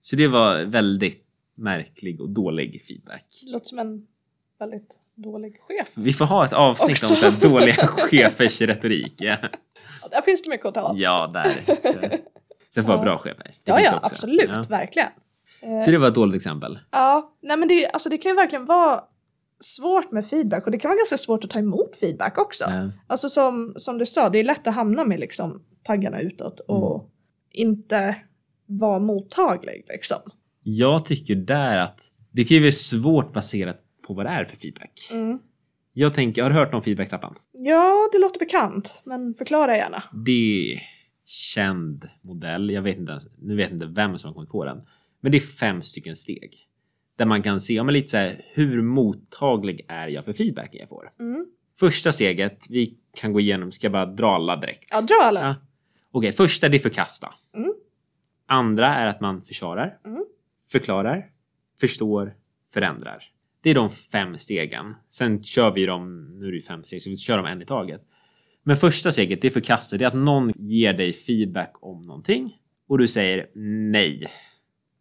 Så 0.00 0.16
det 0.16 0.28
var 0.28 0.64
väldigt 0.64 1.26
märklig 1.54 2.20
och 2.20 2.30
dålig 2.30 2.82
feedback. 2.82 3.26
Det 3.46 3.52
låter 3.52 3.66
som 3.66 3.78
en 3.78 4.06
väldigt 4.58 4.99
dålig 5.22 5.56
chef. 5.60 5.88
Vi 5.96 6.12
får 6.12 6.24
ha 6.24 6.44
ett 6.44 6.52
avsnitt 6.52 6.92
Också. 6.92 7.10
om 7.12 7.16
så 7.16 7.30
här 7.30 7.40
dåliga 7.50 7.74
chefers 7.86 8.60
retorik. 8.60 9.14
Ja, 9.18 9.36
Ja, 10.02 10.08
där 10.10 10.20
finns 10.20 10.42
det 10.42 10.50
mycket 10.50 10.66
att 10.66 10.74
ta. 10.74 10.92
ja 10.96 11.30
där. 11.32 11.46
Sen 12.74 12.84
får 12.84 12.94
Ja. 12.94 13.02
bra 13.02 13.18
chefer. 13.18 13.44
Det 13.44 13.52
Ja, 13.64 13.80
ja, 13.80 13.94
också. 13.96 14.06
absolut. 14.14 14.50
Ja. 14.50 14.64
Verkligen. 14.68 15.08
Så 15.84 15.90
det 15.90 15.98
var 15.98 16.08
ett 16.08 16.14
dåligt 16.14 16.36
exempel. 16.36 16.78
Ja, 16.90 17.32
nej 17.42 17.56
men 17.56 17.68
det, 17.68 17.86
alltså 17.90 18.08
det 18.08 18.18
kan 18.18 18.30
ju 18.30 18.36
verkligen 18.36 18.66
vara 18.66 19.00
svårt 19.60 20.10
med 20.10 20.26
feedback 20.26 20.64
och 20.66 20.70
det 20.72 20.78
kan 20.78 20.88
vara 20.88 20.96
ganska 20.98 21.16
svårt 21.16 21.44
att 21.44 21.50
ta 21.50 21.58
emot 21.58 21.96
feedback 21.96 22.38
också. 22.38 22.64
Ja. 22.68 22.90
Alltså 23.06 23.28
som, 23.28 23.74
som 23.76 23.98
du 23.98 24.06
sa, 24.06 24.28
det 24.28 24.38
är 24.38 24.44
lätt 24.44 24.66
att 24.66 24.74
hamna 24.74 25.04
med 25.04 25.20
liksom 25.20 25.62
taggarna 25.82 26.20
utåt 26.20 26.60
och 26.60 26.94
Mm. 27.00 27.10
inte 27.52 28.16
vara 28.66 28.98
mottaglig 28.98 29.84
liksom. 29.88 30.18
Jag 30.62 31.04
tycker 31.04 31.34
där 31.34 31.78
att 31.78 32.00
det 32.32 32.44
kan 32.44 32.56
ju 32.56 32.62
vara 32.62 32.72
svårt 32.72 33.32
baserat 33.32 33.76
på 34.10 34.14
vad 34.16 34.26
det 34.26 34.30
är 34.30 34.44
för 34.44 34.56
feedback. 34.56 35.08
Mm. 35.10 35.38
Jag 35.92 36.14
tänker, 36.14 36.42
har 36.42 36.50
du 36.50 36.56
hört 36.56 36.74
om 36.74 36.82
feedbacktrappan? 36.82 37.34
Ja, 37.52 38.08
det 38.12 38.18
låter 38.18 38.38
bekant, 38.38 39.02
men 39.04 39.34
förklara 39.34 39.76
gärna. 39.76 40.02
Det 40.26 40.72
är 40.72 40.82
känd 41.26 42.08
modell. 42.22 42.70
Jag 42.70 42.82
vet 42.82 42.98
inte 42.98 43.10
ens, 43.12 43.26
nu 43.38 43.56
vet 43.56 43.70
inte 43.70 43.86
vem 43.86 44.18
som 44.18 44.28
har 44.28 44.34
kommit 44.34 44.50
på 44.50 44.64
den. 44.64 44.82
Men 45.20 45.32
det 45.32 45.38
är 45.38 45.40
fem 45.40 45.82
stycken 45.82 46.16
steg. 46.16 46.54
Där 47.16 47.26
man 47.26 47.42
kan 47.42 47.60
se, 47.60 47.74
ja, 47.74 47.84
men 47.84 47.92
lite 47.92 48.08
så 48.08 48.16
här, 48.16 48.44
hur 48.52 48.82
mottaglig 48.82 49.84
är 49.88 50.08
jag 50.08 50.24
för 50.24 50.32
feedbacken 50.32 50.80
jag 50.80 50.88
får? 50.88 51.12
Mm. 51.20 51.46
Första 51.80 52.12
steget, 52.12 52.66
vi 52.70 52.98
kan 53.16 53.32
gå 53.32 53.40
igenom, 53.40 53.72
ska 53.72 53.84
jag 53.84 53.92
bara 53.92 54.06
dra 54.06 54.34
alla 54.34 54.56
direkt? 54.56 54.88
Ja, 54.90 55.00
dra 55.00 55.14
alla. 55.22 55.40
Ja. 55.40 55.54
Okej, 56.12 56.32
första 56.32 56.68
det 56.68 56.76
är 56.76 56.78
förkasta. 56.78 57.34
Mm. 57.56 57.72
Andra 58.46 58.86
är 58.96 59.06
att 59.06 59.20
man 59.20 59.42
försvarar, 59.42 59.98
Mm. 60.04 60.24
förklarar, 60.72 61.26
förstår, 61.80 62.34
förändrar. 62.72 63.24
Det 63.62 63.70
är 63.70 63.74
de 63.74 63.90
fem 63.90 64.38
stegen. 64.38 64.94
Sen 65.08 65.42
kör 65.42 65.70
vi 65.70 65.86
dem, 65.86 66.30
nu 66.38 66.48
är 66.48 66.52
det 66.52 66.60
fem 66.60 66.82
steg, 66.84 67.02
så 67.02 67.10
vi 67.10 67.16
kör 67.16 67.36
dem 67.36 67.46
en 67.46 67.62
i 67.62 67.64
taget. 67.66 68.00
Men 68.62 68.76
första 68.76 69.12
steget, 69.12 69.42
det 69.42 69.48
är 69.48 69.52
förkasta. 69.52 69.96
Det 69.96 70.04
är 70.04 70.08
att 70.08 70.14
någon 70.14 70.52
ger 70.56 70.92
dig 70.92 71.12
feedback 71.12 71.72
om 71.80 72.02
någonting 72.02 72.56
och 72.88 72.98
du 72.98 73.08
säger 73.08 73.46
nej. 73.90 74.26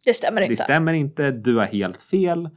Det 0.05 0.13
stämmer 0.13 0.41
Det 0.41 0.47
inte. 0.47 0.63
stämmer 0.63 0.93
inte, 0.93 1.31
du 1.31 1.55
har 1.55 1.65
helt 1.65 2.01
fel. 2.01 2.49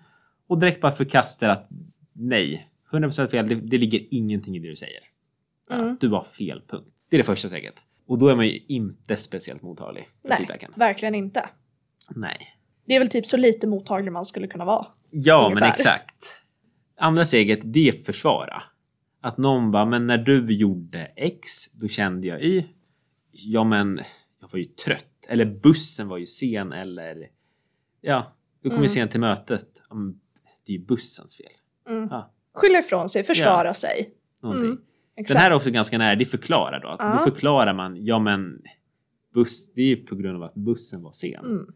Och 0.46 0.58
direkt 0.58 0.80
bara 0.80 0.92
förkastar 0.92 1.48
att 1.48 1.68
nej, 2.12 2.68
100% 2.92 3.26
fel, 3.26 3.48
det, 3.48 3.54
det 3.54 3.78
ligger 3.78 4.06
ingenting 4.10 4.56
i 4.56 4.58
det 4.58 4.68
du 4.68 4.76
säger. 4.76 5.00
Mm. 5.70 5.96
Du 6.00 6.08
har 6.08 6.24
fel, 6.24 6.62
punkt. 6.68 6.94
Det 7.10 7.16
är 7.16 7.18
det 7.18 7.24
första 7.24 7.48
steget. 7.48 7.74
Och 8.06 8.18
då 8.18 8.28
är 8.28 8.36
man 8.36 8.46
ju 8.46 8.58
inte 8.68 9.16
speciellt 9.16 9.62
mottaglig 9.62 10.08
för 10.22 10.28
Nej, 10.28 10.38
feedbacken. 10.38 10.72
verkligen 10.76 11.14
inte. 11.14 11.48
Nej. 12.10 12.36
Det 12.86 12.94
är 12.94 12.98
väl 12.98 13.08
typ 13.10 13.26
så 13.26 13.36
lite 13.36 13.66
mottaglig 13.66 14.12
man 14.12 14.24
skulle 14.24 14.46
kunna 14.46 14.64
vara. 14.64 14.86
Ja, 15.12 15.46
Ungefär. 15.46 15.60
men 15.66 15.72
exakt. 15.72 16.36
Andra 16.98 17.24
steget, 17.24 17.60
det 17.64 17.88
är 17.88 17.92
försvara. 17.92 18.62
Att 19.20 19.38
någon 19.38 19.70
bara, 19.70 19.84
men 19.86 20.06
när 20.06 20.18
du 20.18 20.52
gjorde 20.54 20.98
X, 21.16 21.72
då 21.72 21.88
kände 21.88 22.26
jag 22.26 22.42
Y. 22.42 22.64
Ja, 23.30 23.64
men 23.64 24.00
jag 24.40 24.48
var 24.52 24.58
ju 24.58 24.64
trött. 24.64 25.26
Eller 25.28 25.44
bussen 25.44 26.08
var 26.08 26.18
ju 26.18 26.26
sen, 26.26 26.72
eller 26.72 27.28
ja, 28.00 28.36
du 28.62 28.68
kom 28.68 28.76
ju 28.78 28.80
Mm. 28.84 28.88
sent 28.88 29.10
till 29.10 29.20
mötet. 29.20 29.68
Ja, 29.90 29.96
Det 30.66 30.72
är 30.72 30.76
ju 30.78 30.84
bussens 30.84 31.36
fel. 31.36 31.46
Mm. 31.88 32.08
Ja, 32.10 32.32
Skylla 32.54 32.78
ifrån 32.78 33.08
sig, 33.08 33.22
försvara 33.22 33.74
sig. 33.74 34.10
någonting. 34.42 34.66
Mm, 34.66 34.80
Den 35.28 35.36
här 35.36 35.50
är 35.50 35.54
också 35.54 35.70
ganska 35.70 35.98
nära, 35.98 36.14
det 36.14 36.24
förklarar 36.24 36.80
då. 36.80 36.88
Att 36.88 36.96
Ja. 37.00 37.12
Då 37.12 37.18
förklarar 37.30 37.74
man, 37.74 38.04
ja 38.04 38.18
men 38.18 38.62
buss, 39.34 39.72
det 39.74 39.82
är 39.82 39.86
ju 39.86 39.96
på 39.96 40.14
grund 40.16 40.36
av 40.36 40.42
att 40.42 40.54
bussen 40.54 41.02
var 41.02 41.12
sen. 41.12 41.44
Mm. 41.44 41.72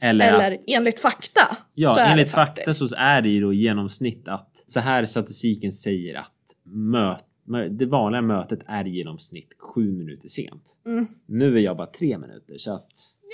Eller, 0.00 0.28
Eller 0.34 0.52
att, 0.54 0.60
enligt 0.66 1.00
fakta. 1.00 1.40
ja, 1.74 1.96
enligt 2.00 2.30
fakta 2.30 2.54
faktiskt. 2.62 2.88
så 2.88 2.94
är 2.96 3.22
det 3.22 3.28
ju 3.28 3.40
då 3.40 3.52
i 3.52 3.56
genomsnitt 3.56 4.28
att 4.28 4.62
så 4.66 4.80
här 4.80 5.06
statistiken 5.06 5.72
säger 5.72 6.18
att 6.18 6.32
möt, 6.64 7.24
mö- 7.48 7.68
det 7.68 7.86
vanliga 7.86 8.22
mötet 8.22 8.60
är 8.66 8.86
i 8.86 8.90
genomsnitt 8.90 9.56
sju 9.58 9.92
minuter 9.92 10.28
sent. 10.28 10.62
Mm. 10.86 11.06
Nu 11.26 11.56
är 11.56 11.60
jag 11.60 11.76
bara 11.76 11.86
tre 11.86 12.18
minuter 12.18 12.54
så 12.58 12.74
att 12.74 12.88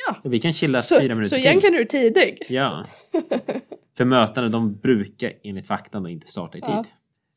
Ja. 0.08 0.30
vi 0.30 0.38
kan 0.40 0.52
chilla 0.52 0.82
Så, 0.82 1.00
fyra 1.00 1.14
minuter 1.14 1.28
så 1.28 1.36
till. 1.36 1.44
egentligen 1.46 1.74
är 1.74 1.78
du 1.78 1.84
tidig. 1.84 2.42
Ja. 2.48 2.84
För 3.96 4.04
mötena 4.04 4.48
de 4.48 4.76
brukar 4.76 5.32
enligt 5.42 5.66
faktan 5.66 6.02
då 6.02 6.08
inte 6.08 6.26
starta 6.26 6.58
i 6.58 6.60
tid. 6.60 6.70
Ja. 6.70 6.84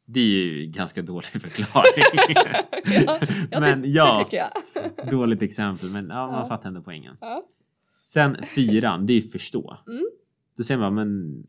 Det 0.06 0.20
är 0.20 0.24
ju 0.26 0.66
ganska 0.66 1.02
dålig 1.02 1.26
förklaring. 1.42 2.04
Ja, 3.06 3.20
ja, 3.52 3.60
men 3.60 3.82
det, 3.82 3.88
ja, 3.88 4.18
det 4.20 4.26
tycker 4.26 4.38
jag. 4.38 5.10
dåligt 5.12 5.42
exempel. 5.42 5.90
Men 5.90 6.08
ja, 6.10 6.32
man 6.32 6.48
fattar 6.48 6.68
ändå 6.68 6.82
poängen. 6.82 7.18
Ja. 8.16 8.34
Sen 8.34 8.44
fyran, 8.56 9.06
det 9.06 9.14
är 9.14 9.22
förstå. 9.22 9.78
Mm. 9.88 10.06
Då 10.58 10.64
säger 10.64 10.80
man, 10.80 10.96
men 10.96 11.44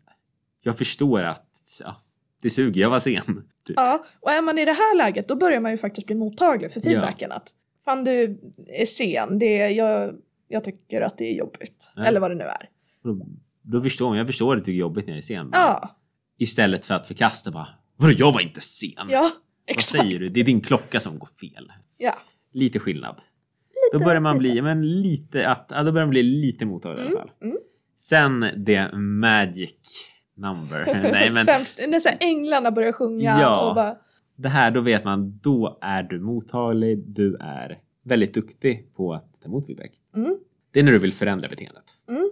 jag 0.63 0.79
förstår 0.79 1.23
att 1.23 1.81
ja, 1.85 1.97
det 2.43 2.51
suger, 2.51 2.81
jag 2.81 2.91
var 2.91 2.99
sen. 3.01 3.49
Typ. 3.65 3.77
Ja, 3.77 4.05
och 4.21 4.31
är 4.31 4.43
man 4.43 4.59
i 4.59 4.65
det 4.65 4.73
här 4.73 4.97
läget 4.97 5.29
då 5.29 5.37
börjar 5.37 5.61
man 5.61 5.71
ju 5.71 5.77
faktiskt 5.77 6.07
bli 6.07 6.17
mottaglig 6.17 6.73
för 6.73 6.81
feedbacken. 6.81 7.33
Att 7.33 7.49
fan 7.85 8.05
du 8.05 8.41
är 8.67 8.85
sen, 8.87 9.39
det 9.39 9.59
är, 9.61 9.69
jag, 9.69 10.15
jag 10.49 10.65
tycker 10.65 11.01
att 11.01 11.19
det 11.19 11.25
är 11.25 11.35
jobbigt. 11.35 11.93
Ja. 11.97 12.05
Eller 12.05 12.21
vad 12.21 12.31
det 12.31 12.35
nu 12.35 12.45
är. 12.45 12.69
Då, 13.03 13.27
då 13.63 13.81
förstår 13.81 14.09
man, 14.09 14.19
jag 14.19 14.27
förstår 14.27 14.57
att 14.57 14.65
det 14.65 14.71
är 14.71 14.75
jobbigt 14.75 15.07
när 15.07 15.13
jag 15.13 15.19
är 15.19 15.23
sen. 15.23 15.51
Ja, 15.53 15.97
Istället 16.39 16.87
för 16.87 16.95
att 16.95 17.07
förkasta 17.07 17.51
bara, 17.51 17.69
vadå 17.97 18.15
jag 18.19 18.33
var 18.33 18.41
inte 18.41 18.61
sen? 18.61 19.09
ja 19.09 19.21
Vad 19.21 19.31
exakt. 19.67 20.03
säger 20.03 20.19
du? 20.19 20.29
Det 20.29 20.41
är 20.41 20.45
din 20.45 20.61
klocka 20.61 21.01
som 21.01 21.19
går 21.19 21.29
fel. 21.41 21.73
Ja. 21.99 22.19
Lite 22.53 22.79
skillnad. 22.79 23.21
Då 23.93 23.99
börjar 23.99 24.21
man 24.21 24.39
bli, 24.39 24.63
men 24.63 25.01
lite 25.03 25.49
att, 25.49 25.67
ja, 25.71 25.83
då 25.83 25.93
börjar 25.93 26.07
man 26.07 26.11
bli 26.11 26.23
lite 26.23 26.65
mottaglig 26.67 27.03
i 27.05 27.07
alla 27.07 27.19
fall. 27.19 27.31
Mm. 27.43 27.57
Sen 27.97 28.47
det 28.57 28.93
magic 28.97 29.75
number. 30.37 30.87
Nej 31.13 31.31
men 31.31 31.47
Främst 31.47 31.81
när 31.89 31.99
så 31.99 32.09
här 32.09 32.19
änglarna 32.21 32.71
börjar 32.71 32.93
sjunga 32.93 33.39
Ja. 33.41 33.69
och 33.69 33.75
bara 33.75 33.97
det 34.37 34.49
här, 34.49 34.71
då 34.71 34.81
vet 34.81 35.05
man, 35.05 35.39
då 35.43 35.79
är 35.81 36.03
du 36.03 36.21
mottaglig, 36.21 36.99
du 37.07 37.37
är 37.41 37.79
väldigt 38.05 38.35
duktig 38.35 38.95
på 38.97 39.13
att 39.13 39.41
ta 39.43 39.49
emot 39.49 39.67
feedback. 39.67 39.91
mm, 40.17 40.37
Det 40.73 40.81
är 40.81 40.85
när 40.85 40.93
du 40.93 40.99
vill 40.99 41.13
förändra 41.13 41.49
beteendet. 41.49 41.85
mm, 42.09 42.31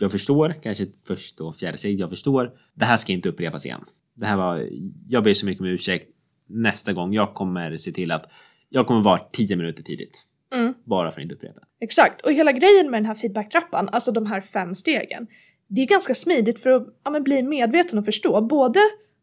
Jag 0.00 0.12
förstår, 0.12 0.54
kanske 0.62 0.86
först 1.06 1.38
då 1.38 1.52
fjärde 1.52 1.78
steg, 1.78 2.00
jag 2.00 2.10
förstår. 2.10 2.52
Det 2.74 2.84
här 2.84 2.96
ska 2.96 3.12
inte 3.12 3.28
upprepas 3.28 3.66
igen. 3.66 3.80
Det 4.14 4.26
här 4.26 4.36
var, 4.36 4.68
jag 5.08 5.24
ber 5.24 5.34
så 5.34 5.46
mycket 5.46 5.60
om 5.60 5.66
ursäkt. 5.66 6.08
Nästa 6.46 6.92
gång, 6.92 7.12
jag 7.12 7.34
kommer 7.34 7.76
se 7.76 7.92
till 7.92 8.10
att 8.12 8.32
jag 8.68 8.86
kommer 8.86 9.02
vara 9.02 9.18
10 9.18 9.56
minuter 9.56 9.82
tidigt. 9.82 10.22
Mm. 10.54 10.74
Bara 10.84 11.10
för 11.10 11.20
att 11.20 11.22
inte 11.22 11.34
upprepa. 11.34 11.60
Exakt, 11.80 12.20
och 12.20 12.32
hela 12.32 12.52
grejen 12.52 12.90
med 12.90 12.98
den 13.00 13.06
här 13.06 13.14
feedbacktrappan, 13.14 13.88
alltså 13.92 14.12
de 14.12 14.26
här 14.26 14.40
fem 14.40 14.74
stegen, 14.74 15.26
det 15.68 15.80
är 15.82 15.86
ganska 15.86 16.14
smidigt 16.14 16.58
för 16.62 16.70
att 16.70 16.86
ja, 17.04 17.20
bli 17.20 17.42
medveten 17.42 17.98
och 17.98 18.04
förstå. 18.04 18.40
Både 18.40 18.80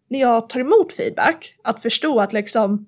när 0.10 0.20
jag 0.20 0.50
tar 0.50 0.60
emot 0.60 0.94
feedback, 0.94 1.56
att 1.63 1.82
förstå 1.82 2.20
att 2.20 2.34
liksom 2.34 2.86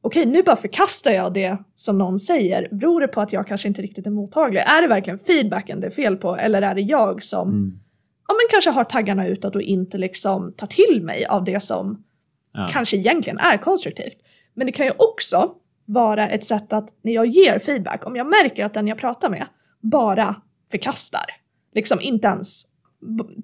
okej, 0.00 0.26
nu 0.26 0.42
bara 0.42 0.56
förkastar 0.56 1.10
jag 1.10 1.34
det 1.34 1.58
som 1.74 1.98
någon 1.98 2.18
säger. 2.18 2.68
Beror 2.70 3.00
det 3.00 3.08
på 3.08 3.20
att 3.20 3.32
jag 3.32 3.46
kanske 3.46 3.68
inte 3.68 3.82
riktigt 3.82 4.06
är 4.06 4.10
mottaglig? 4.10 4.60
Är 4.60 4.82
det 4.82 4.88
verkligen 4.88 5.18
feedbacken 5.18 5.80
det 5.80 5.86
är 5.86 5.90
fel 5.90 6.16
på? 6.16 6.36
Eller 6.36 6.62
är 6.62 6.74
det 6.74 6.80
jag 6.80 7.24
som 7.24 7.48
Mm. 7.48 7.80
ja, 8.28 8.34
men 8.34 8.50
kanske 8.50 8.70
har 8.70 8.84
taggarna 8.84 9.26
utåt 9.26 9.56
och 9.56 9.62
inte 9.62 9.98
liksom 9.98 10.52
tar 10.52 10.66
till 10.66 11.02
mig 11.02 11.26
av 11.26 11.44
det 11.44 11.60
som 11.62 12.04
Ja. 12.52 12.68
kanske 12.72 12.96
egentligen 12.96 13.38
är 13.38 13.56
konstruktivt. 13.56 14.16
Men 14.54 14.66
det 14.66 14.72
kan 14.72 14.86
ju 14.86 14.92
också 14.98 15.50
vara 15.88 16.28
ett 16.28 16.44
sätt 16.44 16.72
att 16.72 16.88
när 17.02 17.12
jag 17.12 17.26
ger 17.26 17.58
feedback, 17.58 18.06
om 18.06 18.16
jag 18.16 18.26
märker 18.26 18.64
att 18.64 18.74
den 18.74 18.88
jag 18.88 18.98
pratar 18.98 19.30
med 19.30 19.46
bara 19.80 20.36
förkastar, 20.70 21.24
liksom 21.74 21.98
inte 22.00 22.28
ens 22.28 22.64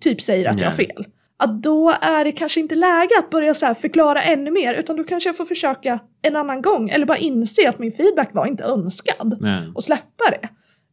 typ 0.01 0.23
säger 0.23 0.51
att 0.51 0.61
jag 0.61 0.71
har 0.71 0.77
Nej. 0.77 0.87
fel. 0.87 1.07
Att 1.37 1.63
då 1.63 1.91
är 2.01 2.25
det 2.25 2.33
kanske 2.33 2.61
inte 2.61 2.75
läge 2.75 3.19
att 3.19 3.31
börja 3.31 3.55
så 3.55 3.75
förklara 3.75 4.23
ännu 4.23 4.51
mer 4.51 4.75
utan 4.75 4.97
då 4.97 5.05
kanske 5.05 5.29
jag 5.29 5.37
får 5.37 5.45
försöka 5.45 5.99
en 6.23 6.37
annan 6.37 6.63
gång 6.63 6.91
eller 6.91 7.07
bara 7.07 7.19
inse 7.19 7.69
att 7.69 7.79
min 7.79 7.93
feedback 7.93 8.35
var 8.35 8.47
inte 8.47 8.65
önskad 8.65 9.39
Nej. 9.41 9.73
och 9.75 9.85
släppa 9.85 10.25
det. 10.31 10.49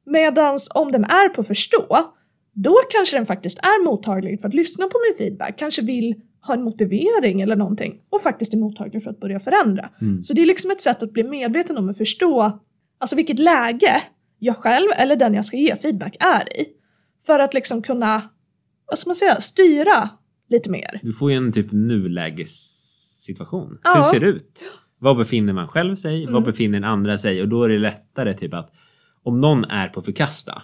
Medans 0.05 0.71
om 0.75 0.91
den 0.91 1.03
är 1.03 1.29
på 1.29 1.43
förstå, 1.43 2.13
då 2.53 2.75
kanske 2.91 3.17
den 3.17 3.25
faktiskt 3.25 3.59
är 3.59 3.83
mottaglig 3.83 4.41
för 4.41 4.47
att 4.47 4.53
lyssna 4.53 4.85
på 4.85 4.97
min 5.09 5.17
feedback, 5.17 5.57
kanske 5.57 5.81
vill 5.81 6.21
ha 6.47 6.53
en 6.53 6.63
motivering 6.63 7.41
eller 7.41 7.55
någonting 7.55 8.01
och 8.09 8.21
faktiskt 8.21 8.53
är 8.53 8.57
mottaglig 8.57 9.03
för 9.03 9.09
att 9.09 9.19
börja 9.19 9.39
förändra. 9.39 9.89
Mm. 10.01 10.23
Så 10.23 10.33
det 10.33 10.41
är 10.41 10.45
liksom 10.45 10.71
ett 10.71 10.81
sätt 10.81 11.03
att 11.03 11.13
bli 11.13 11.23
medveten 11.23 11.77
om 11.77 11.89
och 11.89 11.97
förstå 11.97 12.59
alltså 12.97 13.15
vilket 13.15 13.39
läge 13.39 14.03
jag 14.39 14.57
själv 14.57 14.87
eller 14.97 15.15
den 15.15 15.33
jag 15.33 15.45
ska 15.45 15.57
ge 15.57 15.75
feedback 15.75 16.15
är 16.19 16.59
i. 16.59 16.65
För 17.25 17.39
att 17.39 17.53
liksom 17.53 17.81
kunna, 17.81 18.21
vad 18.87 18.97
ska 18.97 19.09
man 19.09 19.15
säga, 19.15 19.41
styra 19.41 20.09
lite 20.49 20.69
mer. 20.69 20.99
Du 21.03 21.11
får 21.11 21.31
ju 21.31 21.37
en 21.37 21.51
typ 21.51 21.71
nulägessituation. 21.71 23.79
Ja. 23.83 23.95
Hur 23.95 24.03
ser 24.03 24.19
det 24.19 24.25
ut? 24.25 24.63
Var 24.99 25.15
befinner 25.15 25.53
man 25.53 25.67
själv 25.67 25.95
sig? 25.95 26.23
Mm. 26.23 26.33
Var 26.33 26.41
befinner 26.41 26.79
den 26.79 26.89
andra 26.89 27.17
sig? 27.17 27.41
Och 27.41 27.47
då 27.47 27.63
är 27.63 27.69
det 27.69 27.79
lättare 27.79 28.33
typ 28.33 28.53
att 28.53 28.71
om 29.23 29.41
någon 29.41 29.63
är 29.63 29.87
på 29.87 30.01
förkasta, 30.01 30.61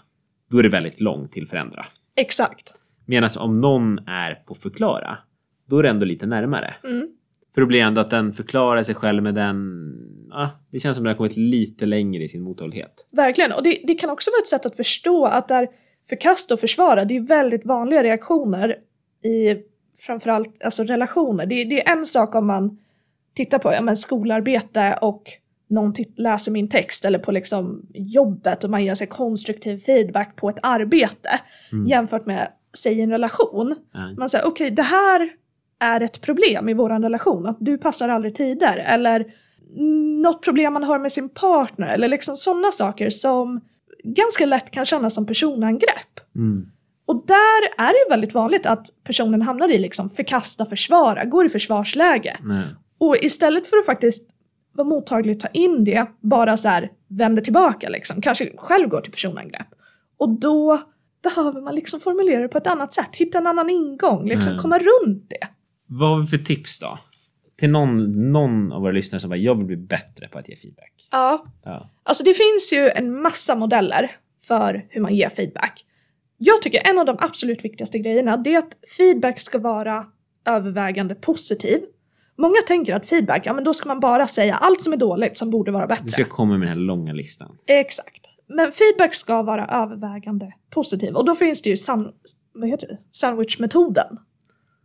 då 0.52 0.58
är 0.58 0.64
det 0.64 0.70
väldigt 0.70 1.02
långt 1.02 1.32
till 1.32 1.48
förändra. 1.48 1.86
Exakt. 2.16 2.74
Medan 3.06 3.30
om 3.38 3.62
någon 3.62 4.08
är 4.08 4.36
på 4.36 4.56
förklara, 4.56 5.18
då 5.68 5.80
är 5.80 5.84
det 5.84 5.90
ändå 5.90 6.06
lite 6.06 6.26
närmare. 6.26 6.74
Mm. 6.84 7.08
För 7.54 7.62
då 7.62 7.68
blir 7.68 7.80
det 7.80 7.86
ändå 7.86 8.02
att 8.02 8.10
den 8.10 8.34
förklarar 8.34 8.84
sig 8.84 8.96
själv 8.96 9.24
med 9.24 9.36
den... 9.36 9.58
Ah, 10.32 10.50
det 10.72 10.80
känns 10.80 10.96
som 10.98 11.04
den 11.04 11.12
har 11.12 11.18
kommit 11.18 11.38
lite 11.38 11.86
längre 11.86 12.24
i 12.24 12.28
sin 12.28 12.42
mottaglighet. 12.42 13.08
Verkligen, 13.12 13.52
och 13.52 13.64
det, 13.64 13.82
det 13.88 13.94
kan 13.94 14.10
också 14.10 14.32
vara 14.32 14.42
ett 14.42 14.48
sätt 14.48 14.66
att 14.66 14.76
förstå 14.76 15.26
att 15.26 15.48
där 15.48 15.68
förkasta 16.10 16.54
och 16.54 16.60
försvara, 16.60 17.06
det 17.06 17.18
är 17.18 17.22
väldigt 17.22 17.66
vanliga 17.66 18.04
reaktioner 18.04 18.76
i 19.24 19.58
framförallt 19.98 20.64
alltså 20.64 20.84
relationer. 20.84 21.46
Det, 21.46 21.64
det 21.64 21.88
är 21.88 21.98
en 21.98 22.06
sak 22.06 22.36
om 22.36 22.48
man 22.48 22.78
tittar 23.36 23.60
på 23.60 23.74
ja, 23.74 23.82
men 23.82 23.98
skolarbete 23.98 25.00
och 25.02 25.24
någon 25.70 25.94
läser 26.18 26.52
min 26.52 26.70
text 26.70 27.06
eller 27.06 27.20
på 27.20 27.32
liksom 27.32 27.86
jobbet 27.94 28.64
och 28.64 28.70
man 28.70 28.86
ger 28.86 28.96
sig 28.96 29.08
konstruktiv 29.08 29.78
feedback 29.78 30.36
på 30.36 30.50
ett 30.50 30.60
arbete 30.62 31.30
Mm. 31.72 31.88
jämfört 31.88 32.26
med, 32.26 32.52
säg 32.78 33.02
en 33.02 33.12
relation. 33.12 33.76
Ja. 33.94 34.14
Man 34.18 34.30
säger 34.30 34.48
okej, 34.48 34.72
det 34.72 34.82
här 34.82 35.30
är 35.80 36.02
ett 36.02 36.22
problem 36.22 36.70
i 36.70 36.74
vår 36.74 36.90
relation, 36.90 37.46
att 37.46 37.58
du 37.60 37.78
passar 37.78 38.10
aldrig 38.10 38.36
tider 38.36 38.78
eller 38.78 39.26
något 40.22 40.44
problem 40.44 40.74
man 40.74 40.84
har 40.84 41.00
med 41.00 41.12
sin 41.12 41.30
partner 41.30 41.94
eller 41.94 42.08
liksom 42.08 42.38
sådana 42.38 42.72
saker 42.72 43.10
som 43.10 43.62
ganska 44.04 44.46
lätt 44.46 44.72
kan 44.72 44.86
kännas 44.86 45.16
som 45.16 45.26
personangrepp. 45.26 46.20
Mm. 46.36 46.66
Och 47.06 47.24
där 47.28 47.84
är 47.86 47.88
det 47.88 48.10
väldigt 48.10 48.34
vanligt 48.34 48.66
att 48.66 48.88
personen 49.04 49.42
hamnar 49.42 49.70
i 49.70 49.78
liksom 49.78 50.10
förkasta, 50.10 50.66
försvara, 50.66 51.26
går 51.26 51.46
i 51.46 51.50
försvarsläge. 51.50 52.38
Nej. 52.44 52.64
Och 52.98 53.18
istället 53.18 53.68
för 53.68 53.78
att 53.78 53.86
faktiskt 53.86 54.30
vara 54.74 54.88
mottaglig 54.88 55.40
ta 55.40 55.48
in 55.48 55.84
det, 55.84 56.06
bara 56.22 56.58
så 56.58 56.70
här 56.70 56.92
vänder 57.08 57.42
tillbaka 57.42 57.90
liksom, 57.90 58.22
kanske 58.22 58.52
själv 58.58 58.90
går 58.90 59.02
till 59.02 59.12
personangrepp. 59.12 59.68
Och 60.18 60.30
då 60.30 60.80
behöver 61.24 61.62
man 61.62 61.76
liksom 61.76 62.00
formulera 62.00 62.42
det 62.42 62.48
på 62.48 62.58
ett 62.58 62.68
annat 62.68 62.94
sätt, 62.94 63.16
hitta 63.16 63.38
en 63.38 63.48
annan 63.48 63.70
ingång, 63.70 64.28
liksom 64.28 64.52
Mm. 64.52 64.62
komma 64.62 64.80
runt 64.80 65.30
det. 65.30 65.48
Vad 65.88 66.10
har 66.10 66.20
vi 66.22 66.28
för 66.28 66.38
tips 66.38 66.80
då? 66.80 66.98
Till 67.60 67.70
någon, 67.72 68.12
någon 68.32 68.72
av 68.72 68.82
våra 68.82 68.92
lyssnare 68.92 69.20
som 69.20 69.30
bara, 69.30 69.36
jag 69.38 69.56
vill 69.56 69.66
bli 69.66 69.76
bättre 69.78 70.28
på 70.28 70.40
att 70.40 70.50
ge 70.50 70.56
feedback. 70.56 70.94
Ja, 71.12 71.46
Ja. 71.64 71.90
Alltså 72.04 72.24
det 72.24 72.34
finns 72.34 72.74
ju 72.74 72.90
en 72.90 73.22
massa 73.22 73.56
modeller 73.56 74.12
för 74.48 74.86
hur 74.90 75.02
man 75.02 75.16
ger 75.16 75.30
feedback. 75.30 75.86
Jag 76.38 76.62
tycker 76.62 76.88
en 76.90 77.00
av 77.00 77.06
de 77.06 77.18
absolut 77.20 77.66
viktigaste 77.66 78.00
grejerna 78.00 78.38
det 78.38 78.54
är 78.54 78.60
att 78.60 78.78
feedback 78.98 79.40
ska 79.42 79.60
vara 79.60 80.06
övervägande 80.46 81.16
positiv. 81.16 81.82
Många 82.38 82.62
tänker 82.68 82.96
att 82.96 83.06
feedback, 83.06 83.46
ja 83.46 83.54
men 83.54 83.64
då 83.64 83.74
ska 83.74 83.88
man 83.88 84.00
bara 84.00 84.28
säga 84.28 84.56
allt 84.56 84.82
som 84.82 84.94
är 84.94 84.98
dåligt 84.98 85.38
som 85.38 85.50
borde 85.50 85.72
vara 85.72 85.88
Du 85.88 85.96
ska 85.96 86.04
bättre. 86.04 86.24
komma 86.24 86.52
med 86.58 86.62
den 86.62 86.68
här 86.68 86.76
långa 86.76 87.14
listan. 87.14 87.58
Exakt. 87.68 88.26
Men 88.48 88.72
feedback 88.72 89.16
ska 89.16 89.42
vara 89.44 89.66
övervägande 89.68 90.52
positiv 90.70 91.16
och 91.16 91.26
då 91.26 91.36
finns 91.36 91.62
det 91.62 91.70
ju 91.70 91.76
san- 91.76 92.12
vad 92.54 92.70
heter 92.70 92.88
det? 92.88 92.98
sandwichmetoden. 93.12 94.18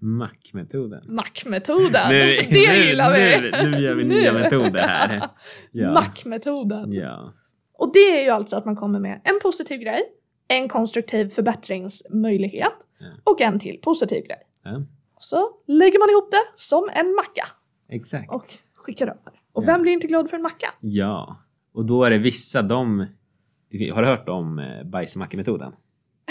Mac-metoden. 0.02 1.02
Mac-metoden. 1.08 2.08
Det 2.10 2.50
nu, 2.50 2.56
gillar 2.56 3.12
vi! 3.12 3.50
Nu, 3.62 3.70
nu 3.70 3.78
gör 3.78 3.94
vi 3.94 4.04
nya 4.04 4.32
metoder 4.32 4.80
här. 4.80 5.22
Ja. 5.72 5.92
Mac-metoden. 5.92 6.92
Ja. 6.92 7.32
Och 7.78 7.92
det 7.92 7.98
är 8.20 8.22
ju 8.24 8.30
alltså 8.30 8.56
att 8.56 8.64
man 8.64 8.76
kommer 8.76 9.00
med 9.00 9.20
en 9.24 9.38
positiv 9.42 9.80
grej, 9.80 10.00
en 10.48 10.68
konstruktiv 10.68 11.28
förbättringsmöjlighet 11.28 12.72
Ja. 12.98 13.06
och 13.24 13.40
en 13.40 13.58
till 13.58 13.78
positiv 13.82 14.24
grej. 14.26 14.38
ja. 14.64 14.82
Så 15.18 15.48
lägger 15.66 15.98
man 15.98 16.10
ihop 16.10 16.30
det 16.30 16.42
som 16.56 16.88
en 16.94 17.14
macka 17.14 17.46
Exakt. 17.88 18.32
och 18.32 18.46
skickar 18.74 19.06
över. 19.06 19.32
Och 19.52 19.66
vem 19.68 19.82
blir 19.82 19.92
inte 19.92 20.06
glad 20.06 20.30
för 20.30 20.36
en 20.36 20.42
macka? 20.42 20.74
Ja. 20.80 21.36
Och 21.74 21.84
då 21.86 22.04
är 22.04 22.10
det 22.10 22.18
vissa, 22.18 22.62
de... 22.62 23.06
Har 23.92 24.02
du 24.02 24.08
hört 24.08 24.28
om 24.28 24.58
eh, 24.58 24.84
bajsmacka-metoden? 24.84 25.72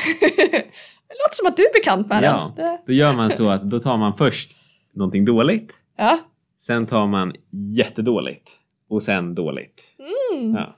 det 0.20 1.16
låter 1.24 1.34
som 1.36 1.48
att 1.48 1.58
du 1.58 1.64
är 1.66 1.74
bekant 1.74 2.08
med 2.08 2.24
Ja. 2.24 2.54
den. 2.58 2.78
Då 2.88 2.94
gör 2.94 3.14
man 3.14 3.32
så 3.32 3.50
att 3.50 3.64
då 3.70 3.80
tar 3.80 3.98
man 3.98 4.18
först 4.18 4.56
någonting 4.94 5.26
dåligt. 5.26 5.74
ja. 5.98 6.20
Sen 6.58 6.86
tar 6.86 7.08
man 7.08 7.34
jättedåligt. 7.76 8.50
Och 8.90 9.04
sen 9.04 9.36
dåligt. 9.36 9.82
Mm. 10.00 10.56
Ja. 10.56 10.76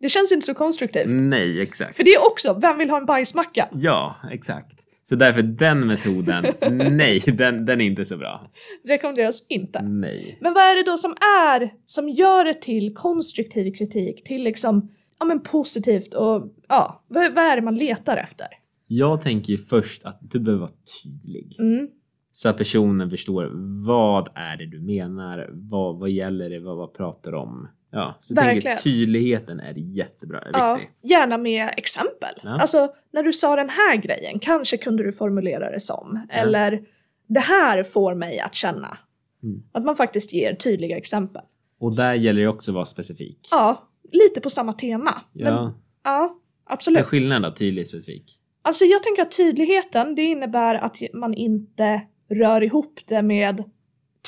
Det 0.00 0.08
känns 0.08 0.32
inte 0.32 0.46
så 0.46 0.54
konstruktivt. 0.54 1.06
Nej, 1.10 1.60
exakt. 1.60 1.96
För 1.96 2.04
det 2.04 2.10
är 2.14 2.26
också, 2.32 2.58
vem 2.62 2.78
vill 2.78 2.90
ha 2.90 2.96
en 2.96 3.06
bajsmacka? 3.06 3.68
Ja, 3.72 4.16
exakt. 4.30 4.76
Så 5.08 5.14
därför 5.14 5.42
den 5.42 5.86
metoden, 5.86 6.46
nej, 6.96 7.18
den, 7.26 7.66
den 7.66 7.80
är 7.80 7.84
inte 7.84 8.04
så 8.04 8.16
bra. 8.16 8.40
Rekommenderas 8.84 9.46
inte. 9.48 9.82
Nej. 9.82 10.38
Men 10.40 10.54
vad 10.54 10.62
är 10.64 10.76
det 10.76 10.82
då 10.90 10.96
som 10.96 11.10
är, 11.46 11.70
som 11.86 12.08
gör 12.08 12.44
det 12.44 12.54
till 12.62 12.94
konstruktiv 12.94 13.72
kritik, 13.74 14.24
till 14.24 14.42
liksom, 14.42 14.88
ja 15.22 15.26
men 15.26 15.40
positivt 15.40 16.14
och 16.14 16.48
ja, 16.68 17.02
vad, 17.08 17.34
vad 17.34 17.44
är 17.44 17.56
det 17.56 17.62
man 17.62 17.74
letar 17.74 18.16
efter? 18.16 18.46
Jag 18.86 19.20
tänker 19.20 19.52
ju 19.52 19.58
först 19.58 20.04
att 20.04 20.18
du 20.20 20.40
behöver 20.40 20.60
vara 20.60 20.70
tydlig. 21.02 21.56
Mm, 21.58 21.88
Så 22.32 22.48
att 22.48 22.56
personen 22.58 23.10
förstår 23.10 23.50
vad 23.86 24.28
är 24.34 24.56
det 24.56 24.66
du 24.66 24.80
menar? 24.80 25.48
Vad, 25.52 25.98
vad 25.98 26.10
gäller 26.10 26.50
det? 26.50 26.58
Vad, 26.58 26.76
vad 26.76 26.94
pratar 26.94 27.30
du 27.32 27.36
om? 27.38 27.68
Ja, 27.90 28.14
så 28.22 28.32
jag 28.32 28.38
tänker 28.38 28.54
Verkligen. 28.54 28.78
tydligheten 28.78 29.60
är 29.60 29.74
jättebra, 29.76 30.40
är 30.40 30.50
ja, 30.52 30.74
viktig. 30.74 31.10
gärna 31.10 31.38
med 31.38 31.70
exempel. 31.76 32.34
Ja. 32.42 32.50
Alltså, 32.50 32.88
när 33.12 33.22
du 33.22 33.32
sa 33.32 33.56
den 33.56 33.68
här 33.68 33.96
grejen, 33.96 34.38
kanske 34.38 34.76
kunde 34.76 35.04
du 35.04 35.12
formulera 35.12 35.70
det 35.70 35.80
som. 35.80 36.26
Ja. 36.28 36.34
Eller, 36.34 36.82
det 37.26 37.40
här 37.40 37.82
får 37.82 38.14
mig 38.14 38.40
att 38.40 38.54
känna. 38.54 38.96
Mm. 39.42 39.62
Att 39.72 39.84
man 39.84 39.96
faktiskt 39.96 40.32
ger 40.32 40.54
tydliga 40.54 40.96
exempel. 40.96 41.42
Och 41.80 41.96
där 41.96 42.14
gäller 42.14 42.40
det 42.42 42.48
också 42.48 42.70
att 42.70 42.74
vara 42.74 42.84
specifik. 42.84 43.38
Ja, 43.50 43.88
lite 44.10 44.40
på 44.40 44.50
samma 44.50 44.72
tema. 44.72 45.14
Ja, 45.32 45.44
Men, 45.44 45.74
ja 46.04 46.18
vad 46.22 46.30
är 46.30 46.74
absolut. 46.74 47.04
skillnaden 47.04 47.42
då? 47.42 47.56
Tydlig, 47.56 47.88
specifik? 47.88 48.38
Alltså 48.62 48.84
jag 48.84 49.02
tänker 49.02 49.22
att 49.22 49.36
tydligheten, 49.36 50.14
det 50.14 50.22
innebär 50.22 50.74
att 50.74 50.96
man 51.12 51.34
inte 51.34 52.02
rör 52.30 52.62
ihop 52.62 53.00
det 53.06 53.22
med 53.22 53.64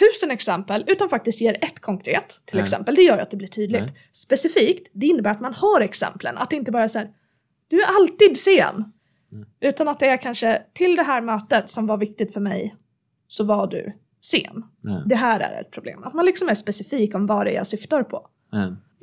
tusen 0.00 0.30
exempel, 0.30 0.84
utan 0.86 1.08
faktiskt 1.08 1.40
ger 1.40 1.64
ett 1.64 1.80
konkret 1.80 2.42
till 2.44 2.56
Nej. 2.56 2.62
exempel. 2.62 2.94
Det 2.94 3.02
gör 3.02 3.18
att 3.18 3.30
det 3.30 3.36
blir 3.36 3.48
tydligt. 3.48 3.80
Nej. 3.80 4.08
Specifikt, 4.12 4.90
det 4.92 5.06
innebär 5.06 5.30
att 5.30 5.40
man 5.40 5.54
har 5.54 5.80
exemplen. 5.80 6.38
Att 6.38 6.50
det 6.50 6.56
inte 6.56 6.72
bara 6.72 6.82
är 6.82 6.88
så 6.88 6.98
här, 6.98 7.10
du 7.68 7.82
är 7.82 7.86
alltid 7.86 8.38
sen. 8.38 8.92
Nej. 9.28 9.44
Utan 9.60 9.88
att 9.88 10.00
det 10.00 10.06
är 10.06 10.16
kanske, 10.16 10.62
till 10.72 10.96
det 10.96 11.02
här 11.02 11.20
mötet 11.20 11.70
som 11.70 11.86
var 11.86 11.96
viktigt 11.96 12.32
för 12.32 12.40
mig, 12.40 12.74
så 13.28 13.44
var 13.44 13.66
du 13.66 13.92
sen. 14.20 14.62
Det 15.06 15.16
här 15.16 15.40
är 15.40 15.60
ett 15.60 15.70
problem. 15.70 16.04
Att 16.04 16.14
man 16.14 16.26
liksom 16.26 16.48
är 16.48 16.54
specifik 16.54 17.14
om 17.14 17.26
vad 17.26 17.46
det 17.46 17.50
är 17.50 17.54
jag 17.54 17.66
syftar 17.66 18.02
på. 18.02 18.28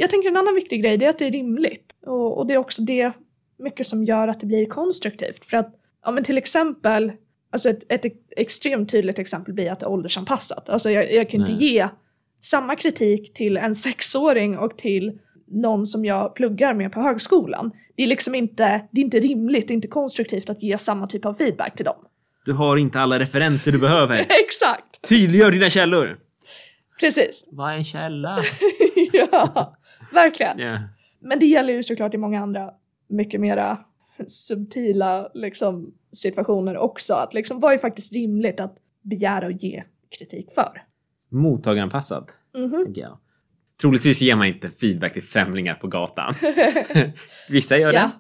Ja. 0.02 0.04
Jag 0.04 0.10
tänker 0.10 0.30
en 0.30 0.38
annan 0.38 0.56
viktig 0.56 0.82
grej 0.82 0.98
det 0.98 1.06
är 1.06 1.10
att 1.10 1.20
det 1.20 1.26
är 1.26 1.32
rimligt. 1.32 1.96
Och, 2.06 2.38
och 2.38 2.48
det 2.48 2.54
är 2.54 2.58
också 2.58 2.82
det 2.82 3.12
mycket 3.60 3.88
som 3.88 4.04
gör 4.04 4.28
att 4.28 4.40
det 4.40 4.46
blir 4.46 4.66
konstruktivt. 4.66 5.46
För 5.46 5.58
att, 5.58 5.76
ja 6.06 6.12
men 6.12 6.24
till 6.24 6.38
exempel, 6.38 7.12
alltså 7.52 7.70
ett, 7.70 7.92
ett 7.92 8.06
extremt 8.38 8.92
tydligt 8.92 9.20
exempel 9.20 9.54
blir 9.54 9.72
att 9.72 9.80
det 9.80 9.86
är 9.86 9.90
åldersanpassat. 9.90 10.70
Alltså 10.70 10.90
jag, 10.90 11.14
jag 11.14 11.30
kan 11.30 11.40
inte 11.40 11.54
Nej. 11.54 11.74
ge 11.74 11.88
samma 12.42 12.76
kritik 12.76 13.34
till 13.34 13.58
en 13.58 13.76
sexåring 13.76 14.58
och 14.58 14.78
till 14.78 15.20
någon 15.48 15.88
som 15.88 16.06
jag 16.06 16.36
pluggar 16.36 16.74
med 16.74 16.92
på 16.92 17.02
högskolan. 17.02 17.72
Det 17.96 18.04
är 18.04 18.08
liksom 18.08 18.36
inte, 18.36 18.88
det 18.92 19.02
är 19.02 19.04
inte 19.04 19.20
rimligt, 19.20 19.68
det 19.68 19.74
är 19.74 19.76
inte 19.76 19.88
konstruktivt 19.88 20.50
att 20.50 20.64
ge 20.64 20.78
samma 20.78 21.08
typ 21.08 21.26
av 21.26 21.34
feedback 21.34 21.76
till 21.76 21.86
dem. 21.86 22.06
Du 22.46 22.54
har 22.54 22.78
inte 22.78 23.00
alla 23.00 23.20
referenser 23.20 23.72
du 23.72 23.78
behöver. 23.78 24.20
Exakt! 24.46 25.10
Tydliggör 25.10 25.52
dina 25.52 25.70
källor! 25.70 26.20
Precis. 27.00 27.48
Vad 27.52 27.72
är 27.72 27.76
en 27.76 27.84
källa? 27.84 28.44
ja, 29.14 29.76
verkligen. 30.14 30.60
Ja. 30.60 30.80
Men 31.20 31.40
det 31.40 31.46
gäller 31.46 31.74
ju 31.74 31.84
såklart 31.84 32.14
i 32.14 32.18
många 32.18 32.40
andra 32.42 32.72
mycket 33.10 33.42
mera 33.42 33.78
subtila 34.28 35.30
liksom, 35.34 35.94
situationer 36.14 36.78
också. 36.78 37.14
Att 37.14 37.34
liksom, 37.34 37.60
vad 37.60 37.74
är 37.74 37.78
faktiskt 37.78 38.14
rimligt 38.14 38.60
att 38.60 38.76
begära 39.02 39.46
och 39.46 39.52
ge 39.52 39.84
kritik 40.18 40.52
för? 40.52 40.84
Mottagaranpassad, 41.30 42.32
Mhm. 42.58 42.86
tänker 42.86 43.02
jag. 43.02 43.18
Troligtvis 43.82 44.22
ger 44.22 44.36
man 44.36 44.48
inte 44.48 44.70
feedback 44.70 45.14
till 45.14 45.24
främlingar 45.24 45.76
på 45.76 45.88
gatan. 45.88 46.34
Vissa 47.50 47.78
gör 47.78 47.92
det. 47.94 47.98
Ja. 48.00 48.12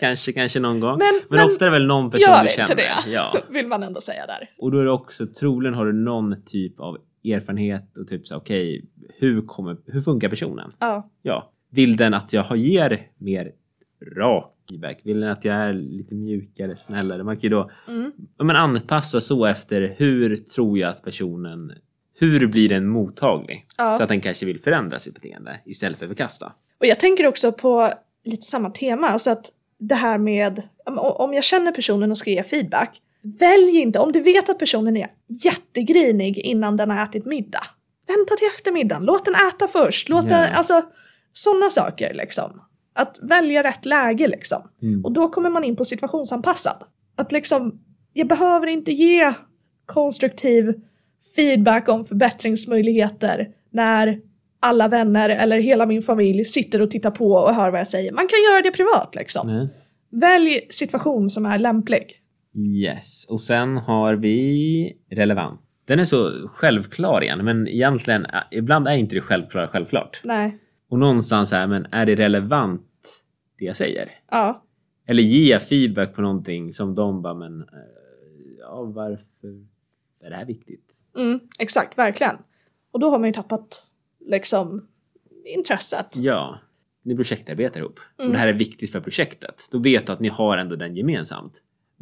Kanske, 0.00 0.32
kanske 0.32 0.60
någon 0.60 0.80
gång. 0.80 0.98
Men- 0.98 1.20
Men, 1.30 1.38
men 1.38 1.46
ofta 1.46 1.64
är 1.64 1.70
det 1.70 1.72
väl 1.78 1.86
någon 1.86 2.10
person 2.10 2.28
gör 2.30 2.42
du 2.44 2.50
inte 2.50 2.54
känner. 2.56 2.76
det. 2.76 3.10
Ja. 3.12 3.36
Vill 3.50 3.66
man 3.66 3.82
ändå 3.82 4.00
säga 4.00 4.26
där. 4.26 4.48
Och 4.58 4.70
då 4.72 4.78
är 4.78 4.84
det 4.84 4.90
också, 4.90 5.26
troligen 5.26 5.74
har 5.74 5.86
du 5.86 5.92
någon 5.92 6.42
typ 6.42 6.80
av 6.80 6.96
erfarenhet 7.24 7.98
och 7.98 8.08
typ 8.08 8.26
så 8.26 8.36
okej, 8.36 8.84
hur, 9.18 9.40
kommer, 9.46 9.76
hur 9.86 10.00
funkar 10.00 10.28
personen? 10.28 10.70
Ja, 10.78 11.10
Ja, 11.22 11.52
vill 11.70 11.96
den 11.96 12.14
att 12.14 12.32
jag 12.32 12.42
har- 12.42 12.56
ger 12.56 13.06
mer 13.18 13.52
rak 14.16 14.54
feedback? 14.68 15.00
Vill 15.04 15.20
den 15.20 15.30
att 15.30 15.44
jag 15.44 15.54
är 15.54 15.72
lite 15.72 16.14
mjukare, 16.14 16.76
snällare? 16.76 17.22
Man 17.24 17.36
kan 17.36 17.42
ju 17.42 17.48
då 17.48 17.70
mm. 17.88 18.12
men 18.42 18.56
anpassa 18.56 19.20
så 19.20 19.46
efter 19.46 19.94
hur 19.98 20.36
tror 20.36 20.78
jag 20.78 20.90
att 20.90 21.02
personen, 21.04 21.72
hur 22.18 22.46
blir 22.46 22.68
den 22.68 22.88
mottaglig? 22.88 23.66
Ja. 23.78 23.94
Så 23.96 24.02
att 24.02 24.08
den 24.08 24.20
kanske 24.20 24.46
vill 24.46 24.60
förändra 24.60 24.98
sitt 24.98 25.14
beteende 25.14 25.60
istället 25.64 25.98
för 25.98 26.04
att 26.06 26.10
förkasta. 26.10 26.52
Och 26.80 26.86
jag 26.86 27.00
tänker 27.00 27.26
också 27.26 27.52
på 27.52 27.92
lite 28.24 28.42
samma 28.46 28.70
tema, 28.70 29.08
alltså 29.08 29.30
att 29.30 29.46
det 29.78 29.94
här 29.94 30.18
med 30.18 30.62
om- 30.86 30.98
om 30.98 31.34
jag 31.34 31.44
känner 31.44 31.72
personen 31.72 32.10
och 32.10 32.18
ska 32.18 32.30
ge 32.30 32.42
feedback, 32.42 33.00
välj 33.22 33.76
inte, 33.80 33.98
om 33.98 34.12
du 34.12 34.20
vet 34.20 34.48
att 34.50 34.58
personen 34.58 34.96
är 34.96 35.08
jättegrinig 35.44 36.38
innan 36.38 36.76
den 36.76 36.90
har 36.90 37.02
ätit 37.04 37.26
middag, 37.26 37.62
vänta 38.06 38.36
till 38.36 38.46
eftermiddagen, 38.54 39.04
låt 39.04 39.24
den 39.24 39.34
äta 39.34 39.68
först, 39.68 40.08
låt 40.08 40.24
Ja. 40.24 40.36
den, 40.36 40.54
alltså 40.54 40.82
sådana 41.32 41.70
saker 41.70 42.14
liksom. 42.14 42.60
Att 42.94 43.18
välja 43.22 43.62
rätt 43.62 43.84
läge 43.86 44.28
liksom. 44.28 44.62
Mm. 44.82 45.04
Och 45.04 45.12
då 45.12 45.28
kommer 45.28 45.50
man 45.50 45.64
in 45.64 45.76
på 45.76 45.84
situationsanpassad. 45.84 46.84
Att 47.16 47.32
liksom, 47.32 47.80
jag 48.12 48.28
behöver 48.28 48.66
inte 48.66 48.92
ge 48.92 49.32
konstruktiv 49.86 50.74
feedback 51.36 51.88
om 51.88 52.04
förbättringsmöjligheter 52.04 53.48
när 53.70 54.20
alla 54.60 54.88
vänner 54.88 55.28
eller 55.28 55.58
hela 55.60 55.86
min 55.86 56.02
familj 56.02 56.44
sitter 56.44 56.82
och 56.82 56.90
tittar 56.90 57.10
på 57.10 57.32
och 57.32 57.54
hör 57.54 57.70
vad 57.70 57.80
jag 57.80 57.88
säger. 57.88 58.12
Man 58.12 58.28
kan 58.28 58.38
göra 58.50 58.62
det 58.62 58.70
privat 58.70 59.14
liksom. 59.14 59.46
Nej. 59.46 59.68
Välj 60.10 60.66
situation 60.70 61.30
som 61.30 61.46
är 61.46 61.58
lämplig. 61.58 62.16
Yes, 62.56 63.26
och 63.30 63.40
sen 63.40 63.76
har 63.76 64.14
vi 64.14 64.96
relevant. 65.10 65.60
Den 65.84 65.98
är 65.98 66.04
så 66.04 66.48
självklar 66.48 67.22
igen, 67.22 67.44
men 67.44 67.68
egentligen 67.68 68.24
äh, 68.26 68.40
ibland 68.50 68.88
är 68.88 68.92
inte 68.96 69.14
det 69.14 69.20
självklara 69.20 69.68
självklart. 69.68 70.20
Nej. 70.24 70.58
Och 70.88 70.98
någonstans 70.98 71.52
här, 71.52 71.66
men 71.66 71.86
är 71.90 72.06
det 72.06 72.14
relevant 72.16 72.86
det 73.58 73.64
jag 73.64 73.76
säger? 73.76 74.08
Ja. 74.30 74.64
Eller 75.06 75.22
ger 75.22 75.50
jag 75.50 75.62
feedback 75.68 76.14
på 76.14 76.22
någonting 76.22 76.72
som 76.72 76.94
de 76.94 77.22
bara, 77.22 77.34
men 77.34 77.60
eh, 77.60 77.66
ja, 78.58 78.82
varför 78.82 79.66
är 80.20 80.30
det 80.30 80.36
här 80.36 80.44
viktigt? 80.44 80.86
Mm, 81.16 81.40
exakt, 81.58 81.98
verkligen. 81.98 82.36
Och 82.92 83.00
då 83.00 83.10
har 83.10 83.18
man 83.18 83.28
ju 83.28 83.32
tappat 83.32 83.82
liksom 84.26 84.86
intresset. 85.44 86.16
Ja, 86.16 86.58
ni 87.02 87.16
projektarbetar 87.16 87.80
ihop 87.80 88.00
och 88.16 88.20
Mm. 88.20 88.32
det 88.32 88.38
här 88.38 88.48
är 88.48 88.52
viktigt 88.52 88.92
för 88.92 89.00
projektet. 89.00 89.68
Då 89.70 89.78
vet 89.78 90.06
du 90.06 90.12
att 90.12 90.20
ni 90.20 90.28
har 90.28 90.56
ändå 90.58 90.76
den 90.76 90.96
gemensamt. 90.96 91.52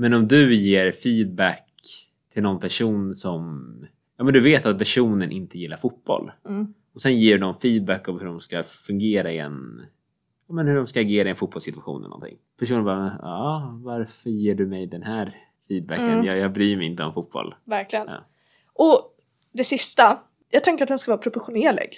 Men 0.01 0.15
om 0.15 0.29
du 0.29 0.55
ger 0.55 0.93
feedback 0.93 1.65
till 2.33 2.43
någon 2.43 2.61
person 2.61 3.15
som, 3.15 3.65
ja 4.17 4.25
men 4.25 4.35
du 4.35 4.41
vet 4.41 4.67
att 4.67 4.79
personen 4.79 5.33
inte 5.33 5.59
gillar 5.59 5.77
fotboll. 5.77 6.33
Mm. 6.49 6.75
Och 6.95 7.03
sen 7.03 7.19
ger 7.19 7.33
du 7.33 7.39
dem 7.39 7.55
feedback 7.63 8.09
om 8.09 8.19
hur 8.19 8.27
de 8.27 8.41
ska 8.41 8.63
fungera 8.63 9.33
i 9.33 9.39
en, 9.39 9.85
ja 10.49 10.55
men 10.55 10.67
hur 10.67 10.77
de 10.77 10.87
ska 10.87 11.01
agera 11.01 11.29
i 11.29 11.31
en 11.31 11.37
fotbollssituation 11.37 12.01
eller 12.01 12.09
någonting. 12.09 12.39
Personen 12.59 12.85
bara, 12.85 13.19
ja 13.23 13.79
varför 13.83 14.31
ger 14.31 14.55
du 14.55 14.67
mig 14.67 14.87
den 14.87 15.03
här 15.03 15.37
feedbacken? 15.69 16.09
Mm. 16.09 16.27
Jag, 16.27 16.39
jag 16.39 16.53
bryr 16.53 16.77
mig 16.77 16.87
inte 16.87 17.05
om 17.05 17.15
fotboll. 17.15 17.55
Verkligen. 17.65 18.07
Ja. 18.07 18.27
Och 18.73 19.15
det 19.53 19.65
sista, 19.65 20.19
jag 20.51 20.65
tänker 20.65 20.83
att 20.85 20.89
den 20.89 20.99
ska 20.99 21.11
vara 21.11 21.23
proportionerlig. 21.23 21.91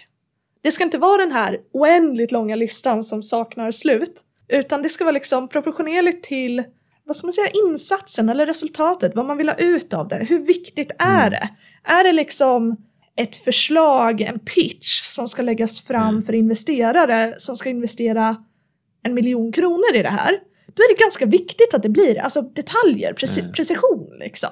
Det 0.60 0.70
ska 0.70 0.84
inte 0.84 0.98
vara 0.98 1.22
den 1.22 1.32
här 1.32 1.60
oändligt 1.72 2.32
långa 2.32 2.56
listan 2.56 3.04
som 3.04 3.22
saknar 3.22 3.70
slut, 3.70 4.24
utan 4.48 4.82
det 4.82 4.88
ska 4.88 5.04
vara 5.04 5.14
liksom 5.14 5.48
proportionerligt 5.48 6.24
till 6.24 6.64
vad 7.10 7.16
ska 7.16 7.26
man 7.26 7.32
säga, 7.32 7.50
insatsen 7.66 8.28
eller 8.28 8.46
resultatet, 8.46 9.12
vad 9.14 9.26
man 9.26 9.36
vill 9.36 9.48
ha 9.48 9.56
ut 9.56 9.94
av 9.94 10.08
det. 10.08 10.16
Hur 10.28 10.38
viktigt 10.38 10.90
är 10.98 11.26
Mm. 11.26 11.30
det? 11.30 11.48
Är 11.84 12.04
det 12.04 12.12
liksom 12.12 12.76
ett 13.16 13.36
förslag, 13.36 14.20
en 14.20 14.38
pitch 14.38 15.02
som 15.02 15.28
ska 15.28 15.42
läggas 15.42 15.80
fram 15.80 16.08
Mm. 16.08 16.22
för 16.22 16.32
investerare 16.32 17.34
som 17.38 17.56
ska 17.56 17.70
investera 17.70 18.36
en 19.02 19.14
miljon 19.14 19.52
kronor 19.52 19.94
i 19.94 20.02
det 20.02 20.08
här? 20.08 20.40
Då 20.74 20.82
är 20.82 20.94
det 20.96 21.00
ganska 21.00 21.26
viktigt 21.26 21.74
att 21.74 21.82
det 21.82 21.88
blir 21.88 22.18
alltså 22.20 22.42
detaljer, 22.42 23.12
preci- 23.12 23.40
Mm. 23.40 23.52
precision 23.52 24.16
liksom. 24.18 24.50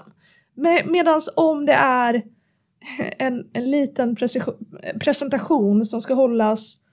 Med, 0.56 0.86
medans 0.86 1.32
om 1.36 1.66
det 1.66 1.72
är 1.72 2.22
en, 3.18 3.46
en 3.52 3.70
liten 3.70 4.16
presentation 5.00 5.84
som 5.86 6.00
ska 6.00 6.14
hållas 6.14 6.84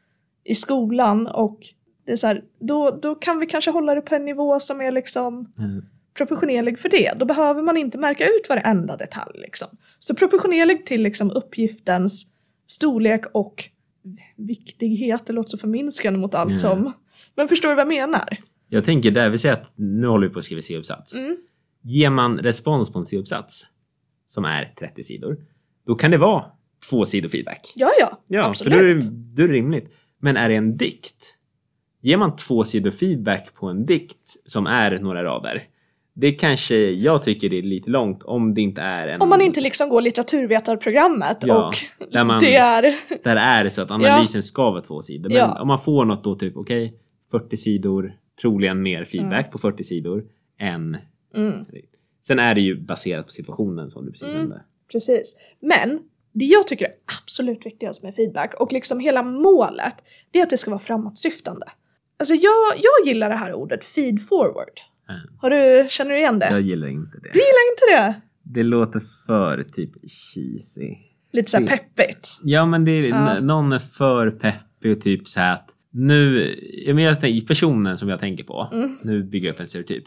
i 0.44 0.56
skolan 0.56 1.28
och 1.28 1.60
det 2.06 2.12
är 2.12 2.16
så 2.16 2.28
här, 2.28 2.44
då, 2.60 3.00
då 3.02 3.16
kan 3.16 3.40
vi 3.40 3.46
kanske 3.46 3.72
hålla 3.72 3.96
det 3.96 4.02
på 4.02 4.16
en 4.16 4.26
nivå 4.26 4.60
som 4.60 4.82
är 4.82 4.92
liksom 4.92 5.52
Mm. 5.60 5.86
proportionerlig 6.18 6.80
för 6.80 6.90
det. 6.90 7.14
Då 7.20 7.26
behöver 7.26 7.62
man 7.62 7.78
inte 7.78 7.98
märka 7.98 8.26
ut 8.26 8.50
varenda 8.50 8.98
detalj. 8.98 9.40
Liksom. 9.40 9.68
Så 10.00 10.16
proportionerlig 10.16 10.86
till 10.86 11.02
liksom 11.02 11.32
uppgiftens 11.32 12.28
storlek 12.68 13.22
och 13.34 13.70
viktighet, 14.36 15.22
det 15.28 15.34
låter 15.34 15.50
så 15.50 15.58
förminskande 15.58 16.20
mot 16.20 16.36
allt 16.36 16.52
Ja. 16.52 16.58
som... 16.58 16.94
Men 17.36 17.48
förstår 17.48 17.70
du 17.70 17.76
vad 17.76 17.82
jag 17.82 17.88
menar? 17.88 18.38
Jag 18.70 18.86
tänker 18.86 19.12
där, 19.12 19.30
vi 19.30 19.38
säger 19.38 19.56
att 19.56 19.72
nu 19.76 20.08
håller 20.08 20.28
vi 20.28 20.34
på 20.34 20.40
att 20.40 20.46
skriva 20.46 20.62
C-uppsats. 20.62 21.16
Mm. 21.16 21.38
Ger 21.82 22.10
man 22.10 22.38
respons 22.38 22.94
på 22.94 23.00
en 23.00 23.06
C-uppsats 23.06 23.68
som 24.28 24.46
är 24.46 24.74
30 24.80 25.04
sidor, 25.04 25.38
då 25.86 25.96
kan 25.96 26.12
det 26.12 26.18
vara 26.18 26.46
två 26.90 27.06
sidor 27.06 27.30
feedback. 27.30 27.74
Ja, 27.76 27.92
ja, 28.00 28.18
Ja, 28.28 28.44
absolut. 28.46 28.74
för 28.74 28.84
då 28.84 28.90
är, 28.90 28.94
det, 28.94 29.10
då 29.36 29.44
är 29.44 29.48
det 29.48 29.54
rimligt. 29.54 29.94
Men 30.22 30.38
är 30.38 30.50
det 30.50 30.56
en 30.56 30.76
dikt? 30.78 31.36
Ger 32.06 32.18
man 32.18 32.36
två 32.36 32.64
sidor 32.64 32.92
feedback 32.92 33.54
på 33.54 33.68
en 33.68 33.86
dikt 33.86 34.38
som 34.46 34.68
är 34.68 35.00
några 35.00 35.24
rader, 35.24 35.64
det 36.14 36.32
kanske 36.32 36.76
jag 36.92 37.24
tycker 37.24 37.54
är 37.54 37.62
lite 37.62 37.90
långt 37.92 38.24
om 38.24 38.54
det 38.54 38.62
inte 38.62 38.82
är 38.82 39.08
en... 39.08 39.22
Om 39.22 39.30
man 39.30 39.42
inte 39.42 39.62
liksom 39.62 39.90
går 39.90 40.02
litteraturvetarprogrammet 40.02 41.38
Ja, 41.42 41.68
och 41.68 41.74
där 42.12 42.24
man- 42.24 42.40
det 42.40 42.56
är... 42.56 42.82
Där 43.24 43.36
är 43.36 43.64
det 43.64 43.70
så 43.70 43.82
att 43.82 43.92
analysen 43.92 44.44
ska 44.44 44.72
vara 44.72 44.82
två 44.82 45.02
sidor. 45.02 45.30
Men 45.30 45.38
Ja. 45.38 45.62
om 45.62 45.68
man 45.68 45.80
får 45.80 46.06
något 46.06 46.24
då 46.24 46.36
typ, 46.36 46.58
okej, 46.58 46.94
40 47.32 47.58
sidor, 47.58 48.14
troligen 48.42 48.82
mer 48.82 49.04
feedback 49.04 49.40
Mm. 49.46 49.52
på 49.52 49.58
40 49.58 49.84
sidor 49.84 50.24
än... 50.60 50.98
Mm, 51.36 51.66
Sen 52.22 52.40
är 52.40 52.56
det 52.56 52.62
ju 52.62 52.82
baserat 52.82 53.26
på 53.26 53.32
situationen 53.32 53.92
som 53.92 54.06
du 54.06 54.12
precis 54.12 54.24
Mm. 54.28 54.38
nämnde. 54.38 54.62
precis. 54.92 55.36
Men 55.60 56.00
det 56.34 56.46
jag 56.46 56.68
tycker 56.68 56.86
är 56.86 56.92
absolut 57.24 57.66
viktigast 57.66 58.04
med 58.04 58.16
feedback 58.16 58.54
och 58.60 58.74
liksom 58.74 59.00
hela 59.00 59.24
målet, 59.24 59.96
det 60.32 60.40
är 60.40 60.44
att 60.44 60.50
det 60.50 60.58
ska 60.58 60.72
vara 60.72 60.80
framåtsyftande. 60.80 61.66
Alltså 62.18 62.34
jag, 62.34 62.74
jag 62.78 63.08
gillar 63.08 63.30
det 63.30 63.36
här 63.36 63.54
ordet 63.54 63.86
feed 63.86 64.28
forward. 64.28 64.80
Mm. 65.10 65.22
Har 65.40 65.50
du, 65.50 65.88
känner 65.90 66.12
du 66.12 66.18
igen 66.18 66.40
det? 66.40 66.50
Jag 66.52 66.62
gillar 66.62 66.88
inte 66.88 67.18
det. 67.18 67.30
Du 67.34 67.40
gillar 67.40 67.72
inte 67.72 67.86
det? 68.04 68.22
Det 68.44 68.64
låter 68.64 69.02
för 69.28 69.64
typ 69.64 69.92
cheesy. 70.10 70.96
Lite 71.32 71.52
såhär 71.52 71.64
Det- 71.66 71.72
peppigt. 71.96 72.30
Ja 72.44 72.66
men 72.66 72.86
det 72.86 72.92
är, 72.92 73.04
Ja. 73.04 73.40
någon 73.40 73.72
är 73.72 73.80
för 73.80 74.32
peppig 74.32 74.92
och 74.98 75.02
typ 75.02 75.28
så 75.28 75.40
här 75.40 75.54
att 75.54 75.70
nu, 75.92 76.56
jag 76.86 77.22
tänker, 77.22 77.48
personen 77.48 77.98
som 77.98 78.10
jag 78.10 78.20
tänker 78.20 78.44
på, 78.44 78.70
Mm. 78.74 78.90
nu 79.06 79.24
bygger 79.24 79.48
jag 79.48 79.54
upp 79.54 79.60
en 79.60 79.68
stereotyp. 79.68 80.04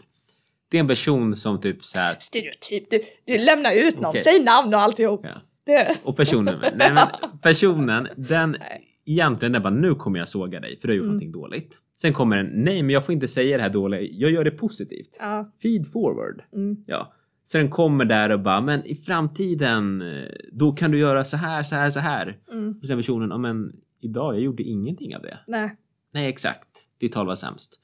Det 0.71 0.77
är 0.77 0.81
en 0.81 0.87
person 0.87 1.35
som 1.35 1.61
typ 1.61 1.85
så 1.85 1.99
här, 1.99 2.15
Stereotyp, 2.19 2.89
du, 2.91 3.01
du 3.25 3.37
lämnar 3.37 3.71
ut 3.73 3.99
någon, 3.99 4.09
Okej. 4.09 4.21
säg 4.21 4.43
namn 4.43 4.73
och 4.73 4.79
alltihop. 4.81 5.21
ja. 5.23 5.41
Det, 5.65 5.95
Och 6.03 6.17
personen, 6.17 6.55
nej 6.75 6.91
men 6.93 7.07
personen, 7.41 8.07
den 8.17 8.51
Nej. 8.59 8.83
egentligen 9.05 9.55
är 9.55 9.59
bara 9.59 9.73
nu 9.73 9.91
kommer 9.93 10.19
jag 10.19 10.29
såga 10.29 10.59
dig 10.59 10.79
för 10.79 10.87
du 10.87 10.93
har 10.93 10.95
gjort 10.97 11.03
Mm. 11.03 11.07
någonting 11.15 11.31
dåligt. 11.31 11.77
Sen 12.01 12.13
kommer 12.13 12.37
den, 12.37 12.45
nej 12.63 12.83
men 12.83 12.93
jag 12.93 13.05
får 13.05 13.13
inte 13.13 13.27
säga 13.27 13.57
det 13.57 13.63
här 13.63 13.69
dåliga, 13.69 14.01
jag 14.01 14.31
gör 14.31 14.43
det 14.43 14.51
positivt. 14.51 15.17
ja, 15.19 15.51
Feed 15.61 15.91
forward. 15.91 16.41
mm, 16.55 16.83
Ja. 16.87 17.13
Så 17.43 17.57
den 17.57 17.69
kommer 17.69 18.05
där 18.05 18.29
och 18.29 18.39
bara, 18.39 18.61
men 18.61 18.85
i 18.85 18.95
framtiden, 18.95 20.01
eh, 20.01 20.29
då 20.51 20.71
kan 20.71 20.91
du 20.91 20.97
göra 20.97 21.23
så 21.25 21.37
här, 21.37 21.63
så 21.63 21.75
här, 21.75 21.89
så 21.89 21.99
här. 21.99 22.37
mm, 22.51 22.75
Och 22.81 22.87
sen 22.87 22.97
personen, 22.97 23.29
ja 23.29 23.37
men 23.37 23.71
idag, 24.01 24.35
jag 24.35 24.41
gjorde 24.41 24.63
ingenting 24.63 25.15
av 25.15 25.21
det. 25.21 25.37
nej. 25.47 25.77
Nej, 26.13 26.29
exakt. 26.29 26.67
Ditt 26.99 27.13
tal 27.13 27.25
var 27.27 27.35
sämst. 27.35 27.79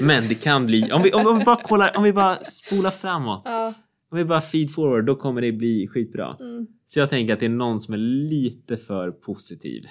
Men 0.00 0.28
det 0.28 0.34
kan 0.34 0.66
bli, 0.66 0.92
om 0.92 1.02
vi, 1.02 1.12
om, 1.12 1.26
om 1.26 1.38
vi 1.38 1.44
bara 1.44 1.56
kollar, 1.62 1.96
om 1.96 2.02
vi 2.02 2.12
bara 2.12 2.36
spolar 2.36 2.90
framåt. 2.90 3.42
Ja, 3.44 3.74
Om 4.10 4.18
vi 4.18 4.24
bara 4.24 4.40
feed 4.40 4.74
forward, 4.74 5.04
då 5.06 5.14
kommer 5.16 5.40
det 5.40 5.52
bli 5.52 5.88
skitbra. 5.88 6.36
mm. 6.40 6.66
Så 6.86 6.98
jag 6.98 7.10
tänker 7.10 7.32
att 7.34 7.40
det 7.40 7.46
är 7.46 7.50
någon 7.50 7.80
som 7.80 7.94
är 7.94 7.98
lite 7.98 8.76
för 8.76 9.10
positiv. 9.10 9.84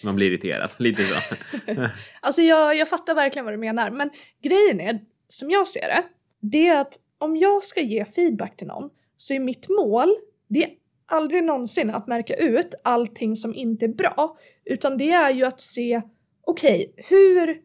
Så 0.00 0.06
man 0.06 0.16
blir 0.16 0.26
irriterad. 0.26 0.70
Lite 0.78 1.02
så. 1.04 1.14
Alltså 2.20 2.42
jag, 2.42 2.76
jag 2.76 2.88
fattar 2.88 3.14
verkligen 3.14 3.44
vad 3.44 3.54
du 3.54 3.58
menar, 3.58 3.90
men 3.90 4.10
grejen 4.42 4.80
är, 4.80 5.00
som 5.28 5.50
jag 5.50 5.68
ser 5.68 5.88
det, 5.88 6.02
det 6.40 6.68
är 6.68 6.80
att 6.80 6.98
om 7.18 7.36
jag 7.36 7.64
ska 7.64 7.80
ge 7.80 8.04
feedback 8.04 8.56
till 8.56 8.66
någon 8.66 8.90
så 9.16 9.34
är 9.34 9.40
mitt 9.40 9.68
mål, 9.68 10.16
det 10.48 10.64
är 10.64 10.70
aldrig 11.06 11.44
någonsin 11.44 11.90
att 11.90 12.06
märka 12.06 12.34
ut 12.36 12.74
allting 12.84 13.36
som 13.36 13.54
inte 13.54 13.84
är 13.84 13.88
bra, 13.88 14.38
utan 14.64 14.98
det 14.98 15.10
är 15.10 15.30
ju 15.30 15.44
att 15.44 15.60
se, 15.60 16.02
okej, 16.44 16.94
hur 16.96 17.60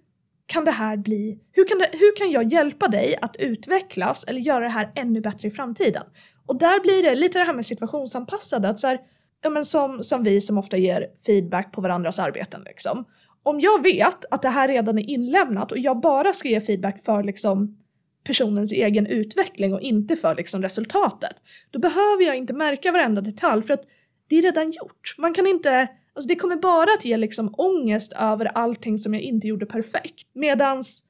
kan 0.45 0.65
det 0.65 0.71
här 0.71 0.97
bli, 0.97 1.39
hur 1.51 1.67
kan, 1.67 1.77
det, 1.77 1.89
hur 1.91 2.15
kan 2.15 2.31
jag 2.31 2.53
hjälpa 2.53 2.87
dig 2.87 3.17
att 3.21 3.35
utvecklas 3.35 4.25
eller 4.27 4.39
göra 4.39 4.63
det 4.63 4.69
här 4.69 4.91
ännu 4.95 5.21
bättre 5.21 5.47
i 5.47 5.51
framtiden? 5.51 6.03
Och 6.45 6.59
där 6.59 6.79
blir 6.79 7.03
det 7.03 7.15
lite 7.15 7.39
det 7.39 7.45
här 7.45 7.53
med 7.53 7.65
situationsanpassade, 7.65 8.69
att 8.69 8.79
så 8.79 8.87
här, 8.87 8.99
ja 9.43 9.49
men 9.49 9.65
som, 9.65 10.03
som 10.03 10.23
vi 10.23 10.41
som 10.41 10.57
ofta 10.57 10.77
ger 10.77 11.07
feedback 11.25 11.71
på 11.71 11.81
varandras 11.81 12.19
arbeten 12.19 12.61
liksom 12.65 13.05
om 13.45 13.59
jag 13.59 13.83
vet 13.83 14.25
att 14.31 14.41
det 14.41 14.49
här 14.49 14.67
redan 14.67 14.99
är 14.99 15.09
inlämnat 15.09 15.71
och 15.71 15.77
jag 15.77 15.99
bara 15.99 16.33
ska 16.33 16.49
ge 16.49 16.61
feedback 16.61 17.05
för 17.05 17.23
liksom 17.23 17.77
personens 18.23 18.71
egen 18.71 19.05
utveckling 19.05 19.73
och 19.73 19.81
inte 19.81 20.15
för 20.15 20.35
liksom 20.35 20.61
resultatet, 20.61 21.35
då 21.71 21.79
behöver 21.79 22.23
jag 22.23 22.35
inte 22.35 22.53
märka 22.53 22.91
varenda 22.91 23.21
detalj 23.21 23.63
för 23.63 23.73
att 23.73 23.83
det 24.27 24.35
är 24.35 24.41
redan 24.41 24.71
gjort. 24.71 25.15
Man 25.17 25.33
kan 25.33 25.47
inte, 25.47 25.87
alltså 26.13 26.27
det 26.27 26.35
kommer 26.35 26.55
bara 26.55 26.93
att 26.93 27.05
ge 27.05 27.17
liksom 27.17 27.55
ångest 27.57 28.13
över 28.19 28.45
allting 28.45 28.97
som 28.97 29.13
jag 29.13 29.23
inte 29.23 29.47
gjorde 29.47 29.65
perfekt. 29.65 30.27
Medans 30.33 31.03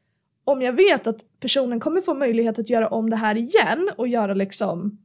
om 0.44 0.62
jag 0.62 0.74
vet 0.74 1.08
att 1.08 1.40
personen 1.40 1.80
kommer 1.80 2.02
få 2.02 2.14
möjlighet 2.14 2.60
att 2.60 2.70
göra 2.70 2.90
om 2.90 3.10
det 3.10 3.16
här 3.16 3.36
igen 3.36 3.90
och 3.98 4.08
göra 4.08 4.34
liksom, 4.34 5.00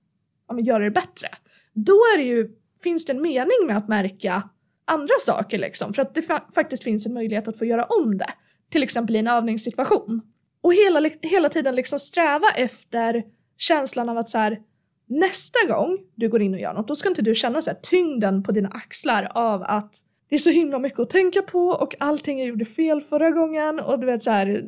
ja 0.48 0.54
men 0.54 0.64
göra 0.64 0.84
det 0.84 0.90
bättre, 0.90 1.28
då 1.72 1.92
är 1.92 2.18
det 2.18 2.24
ju, 2.24 2.48
finns 2.82 3.06
det 3.06 3.12
en 3.12 3.22
mening 3.22 3.66
med 3.66 3.76
att 3.76 3.88
märka 3.88 4.48
andra 4.84 5.14
saker 5.20 5.58
liksom, 5.58 5.92
för 5.92 6.02
att 6.02 6.14
det 6.14 6.20
fa- 6.20 6.52
faktiskt 6.54 6.84
finns 6.84 7.06
en 7.06 7.14
möjlighet 7.14 7.48
att 7.48 7.58
få 7.58 7.64
göra 7.64 7.84
om 7.84 8.18
det. 8.18 8.30
Till 8.70 8.82
exempel 8.82 9.16
i 9.16 9.18
en 9.18 9.28
övningssituation. 9.28 10.22
Och 10.62 10.74
hela, 10.74 11.10
hela 11.22 11.48
tiden 11.48 11.74
liksom 11.74 11.98
sträva 11.98 12.48
efter 12.56 13.24
känslan 13.56 14.08
av 14.08 14.18
att 14.18 14.28
så 14.28 14.38
här, 14.38 14.58
nästa 15.06 15.58
gång 15.68 15.98
du 16.14 16.28
går 16.28 16.42
in 16.42 16.54
och 16.54 16.60
gör 16.60 16.74
något, 16.74 16.88
då 16.88 16.96
ska 16.96 17.08
inte 17.08 17.22
du 17.22 17.34
känna 17.34 17.62
så 17.62 17.70
här, 17.70 17.78
tyngden 17.82 18.42
på 18.42 18.52
dina 18.52 18.68
axlar 18.68 19.32
av 19.34 19.62
att 19.62 19.94
det 20.28 20.34
är 20.34 20.38
så 20.38 20.50
himla 20.50 20.78
mycket 20.78 21.00
att 21.00 21.10
tänka 21.10 21.42
på 21.42 21.66
och 21.66 21.94
allting 21.98 22.38
jag 22.38 22.48
gjorde 22.48 22.64
fel 22.64 23.00
förra 23.00 23.30
gången 23.30 23.80
och 23.80 23.98
du 23.98 24.06
vet 24.06 24.22
så 24.22 24.30
här 24.30 24.64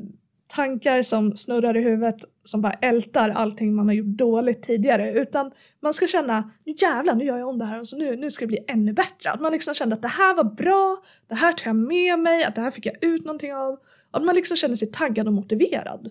tankar 0.54 1.02
som 1.02 1.36
snurrar 1.36 1.76
i 1.76 1.82
huvudet 1.82 2.16
som 2.44 2.60
bara 2.62 2.72
ältar 2.72 3.30
allting 3.30 3.74
man 3.74 3.86
har 3.86 3.94
gjort 3.94 4.18
dåligt 4.18 4.62
tidigare 4.62 5.12
utan 5.12 5.50
man 5.80 5.94
ska 5.94 6.06
känna 6.06 6.50
nu 6.64 6.74
jävlar 6.78 7.14
nu 7.14 7.24
gör 7.24 7.38
jag 7.38 7.48
om 7.48 7.58
det 7.58 7.64
här 7.64 7.80
och 7.80 7.88
så 7.88 7.98
nu, 7.98 8.16
nu 8.16 8.30
ska 8.30 8.42
det 8.42 8.48
bli 8.48 8.64
ännu 8.68 8.92
bättre. 8.92 9.30
Att 9.30 9.40
man 9.40 9.52
liksom 9.52 9.74
kände 9.74 9.94
att 9.94 10.02
det 10.02 10.08
här 10.08 10.34
var 10.34 10.44
bra, 10.44 11.02
det 11.28 11.34
här 11.34 11.52
tar 11.52 11.68
jag 11.68 11.76
med 11.76 12.18
mig, 12.18 12.44
att 12.44 12.54
det 12.54 12.60
här 12.60 12.70
fick 12.70 12.86
jag 12.86 13.04
ut 13.04 13.24
någonting 13.24 13.54
av. 13.54 13.78
Att 14.10 14.24
man 14.24 14.34
liksom 14.34 14.56
känner 14.56 14.76
sig 14.76 14.92
taggad 14.92 15.26
och 15.26 15.32
motiverad 15.32 16.10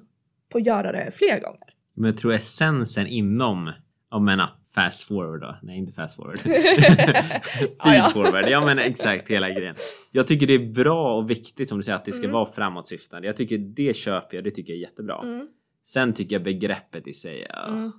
på 0.51 0.57
att 0.57 0.65
göra 0.65 0.91
det 0.91 1.11
fler 1.11 1.39
gånger. 1.39 1.73
Men 1.93 2.09
jag 2.09 2.17
tror 2.17 2.33
essensen 2.33 3.07
inom, 3.07 3.71
om 4.11 4.27
en 4.27 4.39
app, 4.39 4.57
fast 4.75 5.03
forward 5.07 5.41
då. 5.41 5.55
Nej, 5.61 5.77
inte 5.77 5.91
fast 5.91 6.15
forward. 6.15 6.39
Feed 6.39 6.63
Ja, 7.83 7.95
ja. 7.95 8.09
forward. 8.13 8.49
Ja, 8.49 8.65
men 8.65 8.79
exakt 8.79 9.27
hela 9.31 9.49
grejen. 9.49 9.75
Jag 10.11 10.27
tycker 10.27 10.47
det 10.47 10.53
är 10.53 10.73
bra 10.73 11.15
och 11.17 11.29
viktigt 11.29 11.69
som 11.69 11.77
du 11.77 11.83
säger 11.83 11.95
att 11.95 12.05
det 12.05 12.11
ska 12.11 12.23
Mm. 12.23 12.33
vara 12.33 12.45
framåtsyftande. 12.45 13.27
Jag 13.27 13.35
tycker 13.37 13.57
det 13.57 13.93
köper 13.95 14.37
jag. 14.37 14.43
Det 14.43 14.51
tycker 14.51 14.73
jag 14.73 14.77
är 14.77 14.81
jättebra. 14.81 15.19
Mm. 15.23 15.47
Sen 15.85 16.13
tycker 16.13 16.35
jag 16.35 16.43
begreppet 16.43 17.07
i 17.07 17.13
sig, 17.13 17.45
ja. 17.49 17.67
Mm. 17.67 17.91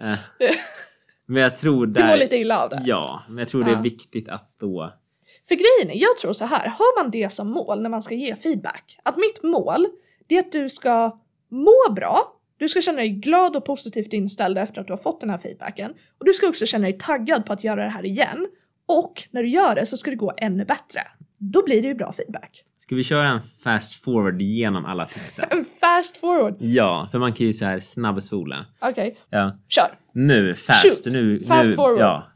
eh. 0.12 0.18
Men 1.26 1.42
jag 1.42 1.58
tror 1.58 1.86
Du 1.86 2.00
mår 2.00 2.08
där. 2.08 2.16
lite 2.18 2.36
illa 2.36 2.58
av 2.64 2.70
det. 2.70 2.82
Ja, 2.84 3.22
men 3.28 3.38
jag 3.38 3.48
tror 3.48 3.64
det 3.64 3.70
Ja. 3.70 3.78
är 3.78 3.82
viktigt 3.82 4.28
att 4.28 4.54
då 4.60 4.92
För 5.48 5.54
grejen 5.54 5.96
är, 5.96 6.02
jag 6.02 6.16
tror 6.16 6.32
så 6.32 6.44
här, 6.44 6.68
har 6.68 7.02
man 7.02 7.10
det 7.10 7.32
som 7.32 7.50
mål 7.50 7.82
när 7.82 7.90
man 7.90 8.02
ska 8.02 8.14
ge 8.14 8.36
feedback, 8.36 8.98
att 9.02 9.16
mitt 9.16 9.42
mål, 9.42 9.86
det 10.26 10.34
är 10.34 10.40
att 10.40 10.52
du 10.52 10.68
ska 10.68 11.18
må 11.50 11.92
bra, 11.96 12.32
du 12.58 12.68
ska 12.68 12.80
känna 12.80 12.98
dig 12.98 13.08
glad 13.08 13.56
och 13.56 13.64
positivt 13.64 14.12
inställd 14.12 14.58
efter 14.58 14.80
att 14.80 14.86
du 14.86 14.92
har 14.92 14.98
fått 14.98 15.20
den 15.20 15.30
här 15.30 15.38
feedbacken, 15.38 15.90
och 16.18 16.26
du 16.26 16.32
ska 16.32 16.48
också 16.48 16.66
känna 16.66 16.84
dig 16.84 16.98
taggad 16.98 17.46
på 17.46 17.52
att 17.52 17.64
göra 17.64 17.84
det 17.84 17.90
här 17.90 18.06
igen, 18.06 18.46
och 18.86 19.22
när 19.30 19.42
du 19.42 19.48
gör 19.48 19.74
det 19.74 19.86
så 19.86 19.96
ska 19.96 20.10
det 20.10 20.16
gå 20.16 20.32
ännu 20.36 20.64
bättre. 20.64 21.00
Då 21.38 21.64
blir 21.64 21.82
det 21.82 21.88
ju 21.88 21.94
bra 21.94 22.12
feedback. 22.12 22.64
Ska 22.78 22.96
vi 22.96 23.04
köra 23.04 23.28
en 23.28 23.40
fast 23.42 24.04
forward 24.04 24.42
genom 24.42 24.84
alla 24.84 25.06
tipsen? 25.06 25.44
En 25.50 25.64
fast 25.80 26.16
forward. 26.16 26.56
Ja, 26.60 27.08
för 27.12 27.18
man 27.18 27.32
kan 27.32 27.46
ju 27.46 27.52
så 27.52 27.64
här 27.64 27.80
snabbspola. 27.80 28.66
Okej, 28.80 29.16
Ja. 29.30 29.58
kör. 29.68 29.88
Nu, 30.12 30.54
fast. 30.54 31.04
Shoot. 31.04 31.12
Nu, 31.14 31.40
Fast 31.40 31.70
nu, 31.70 31.76
forward. 31.76 32.00
Ja. 32.00 32.26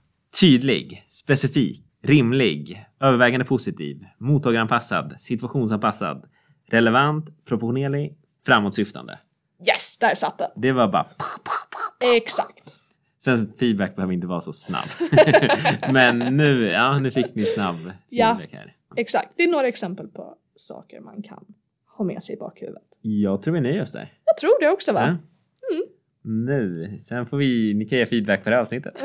Tydlig, 0.41 1.05
specifik, 1.09 1.85
rimlig, 2.03 2.85
övervägande 3.01 3.45
positiv, 3.47 4.05
mottagaranpassad, 4.19 5.15
situationsanpassad, 5.19 6.25
relevant, 6.69 7.45
proportionerlig, 7.45 8.17
framåtsyftande. 8.47 9.19
Yes, 9.67 9.99
där 9.99 10.15
satt 10.15 10.39
den. 10.39 10.51
Det 10.57 10.73
var 10.73 10.89
bara... 10.89 11.07
Exakt. 12.17 12.73
Sen 13.19 13.53
feedback 13.59 13.97
behöver 13.97 14.15
inte 14.15 14.27
vara 14.27 14.41
så 14.41 14.53
snabb. 14.53 14.89
Men 15.93 16.19
nu, 16.19 16.67
ja, 16.67 16.99
nu 16.99 17.11
fick 17.11 17.35
ni 17.35 17.47
snabb 17.47 17.77
Ja. 18.09 18.37
feedback 18.37 18.55
här. 18.55 18.77
Exakt. 18.97 19.29
Det 19.37 19.43
är 19.43 19.49
några 19.49 19.69
exempel 19.69 20.09
på 20.09 20.37
saker 20.57 21.01
man 21.01 21.23
kan 21.23 21.45
ha 21.97 22.05
med 22.05 22.23
sig 22.23 22.35
i 22.35 22.39
bakhuvudet. 22.39 22.83
Jag 23.01 23.43
tror 23.43 23.55
vi 23.55 23.61
nöjer 23.61 23.83
oss 23.83 23.93
där. 23.93 24.13
Jag 24.25 24.37
tror 24.37 24.61
det 24.61 24.69
också 24.69 24.93
va? 24.93 25.07
Ja. 25.07 25.17
Nu, 26.25 26.99
sen 27.05 27.27
får 27.27 27.37
vi, 27.37 27.75
ni 27.75 27.85
kan 27.85 27.99
ge 27.99 28.07
feedback 28.07 28.45
på 28.45 28.51
det 28.51 28.57
här 28.57 28.61
avsnittet. 28.63 29.03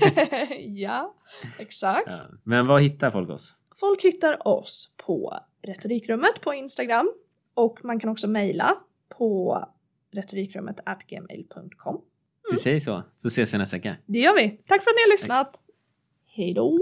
ja, 0.58 1.14
exakt. 1.58 2.08
Ja. 2.08 2.20
Men 2.42 2.66
vad 2.66 2.82
hittar 2.82 3.10
folk 3.10 3.30
oss? 3.30 3.54
Folk 3.76 4.04
hittar 4.04 4.48
oss 4.48 4.94
på 5.06 5.38
Retorikrummet 5.62 6.40
på 6.40 6.54
Instagram 6.54 7.12
och 7.54 7.78
man 7.84 8.00
kan 8.00 8.10
också 8.10 8.28
mejla 8.28 8.74
på 9.18 9.58
retorikrummet 10.16 10.80
gmail.com. 11.08 12.00
Vi 12.50 12.58
säger 12.58 12.80
så, 12.80 13.02
så 13.16 13.28
ses 13.28 13.54
vi 13.54 13.58
nästa 13.58 13.76
vecka. 13.76 13.96
Det 14.06 14.18
gör 14.18 14.36
vi. 14.36 14.48
Tack 14.50 14.84
för 14.84 14.90
att 14.90 14.96
ni 14.96 15.02
har 15.02 15.10
lyssnat. 15.10 15.60
Hej 16.26 16.54
då! 16.54 16.78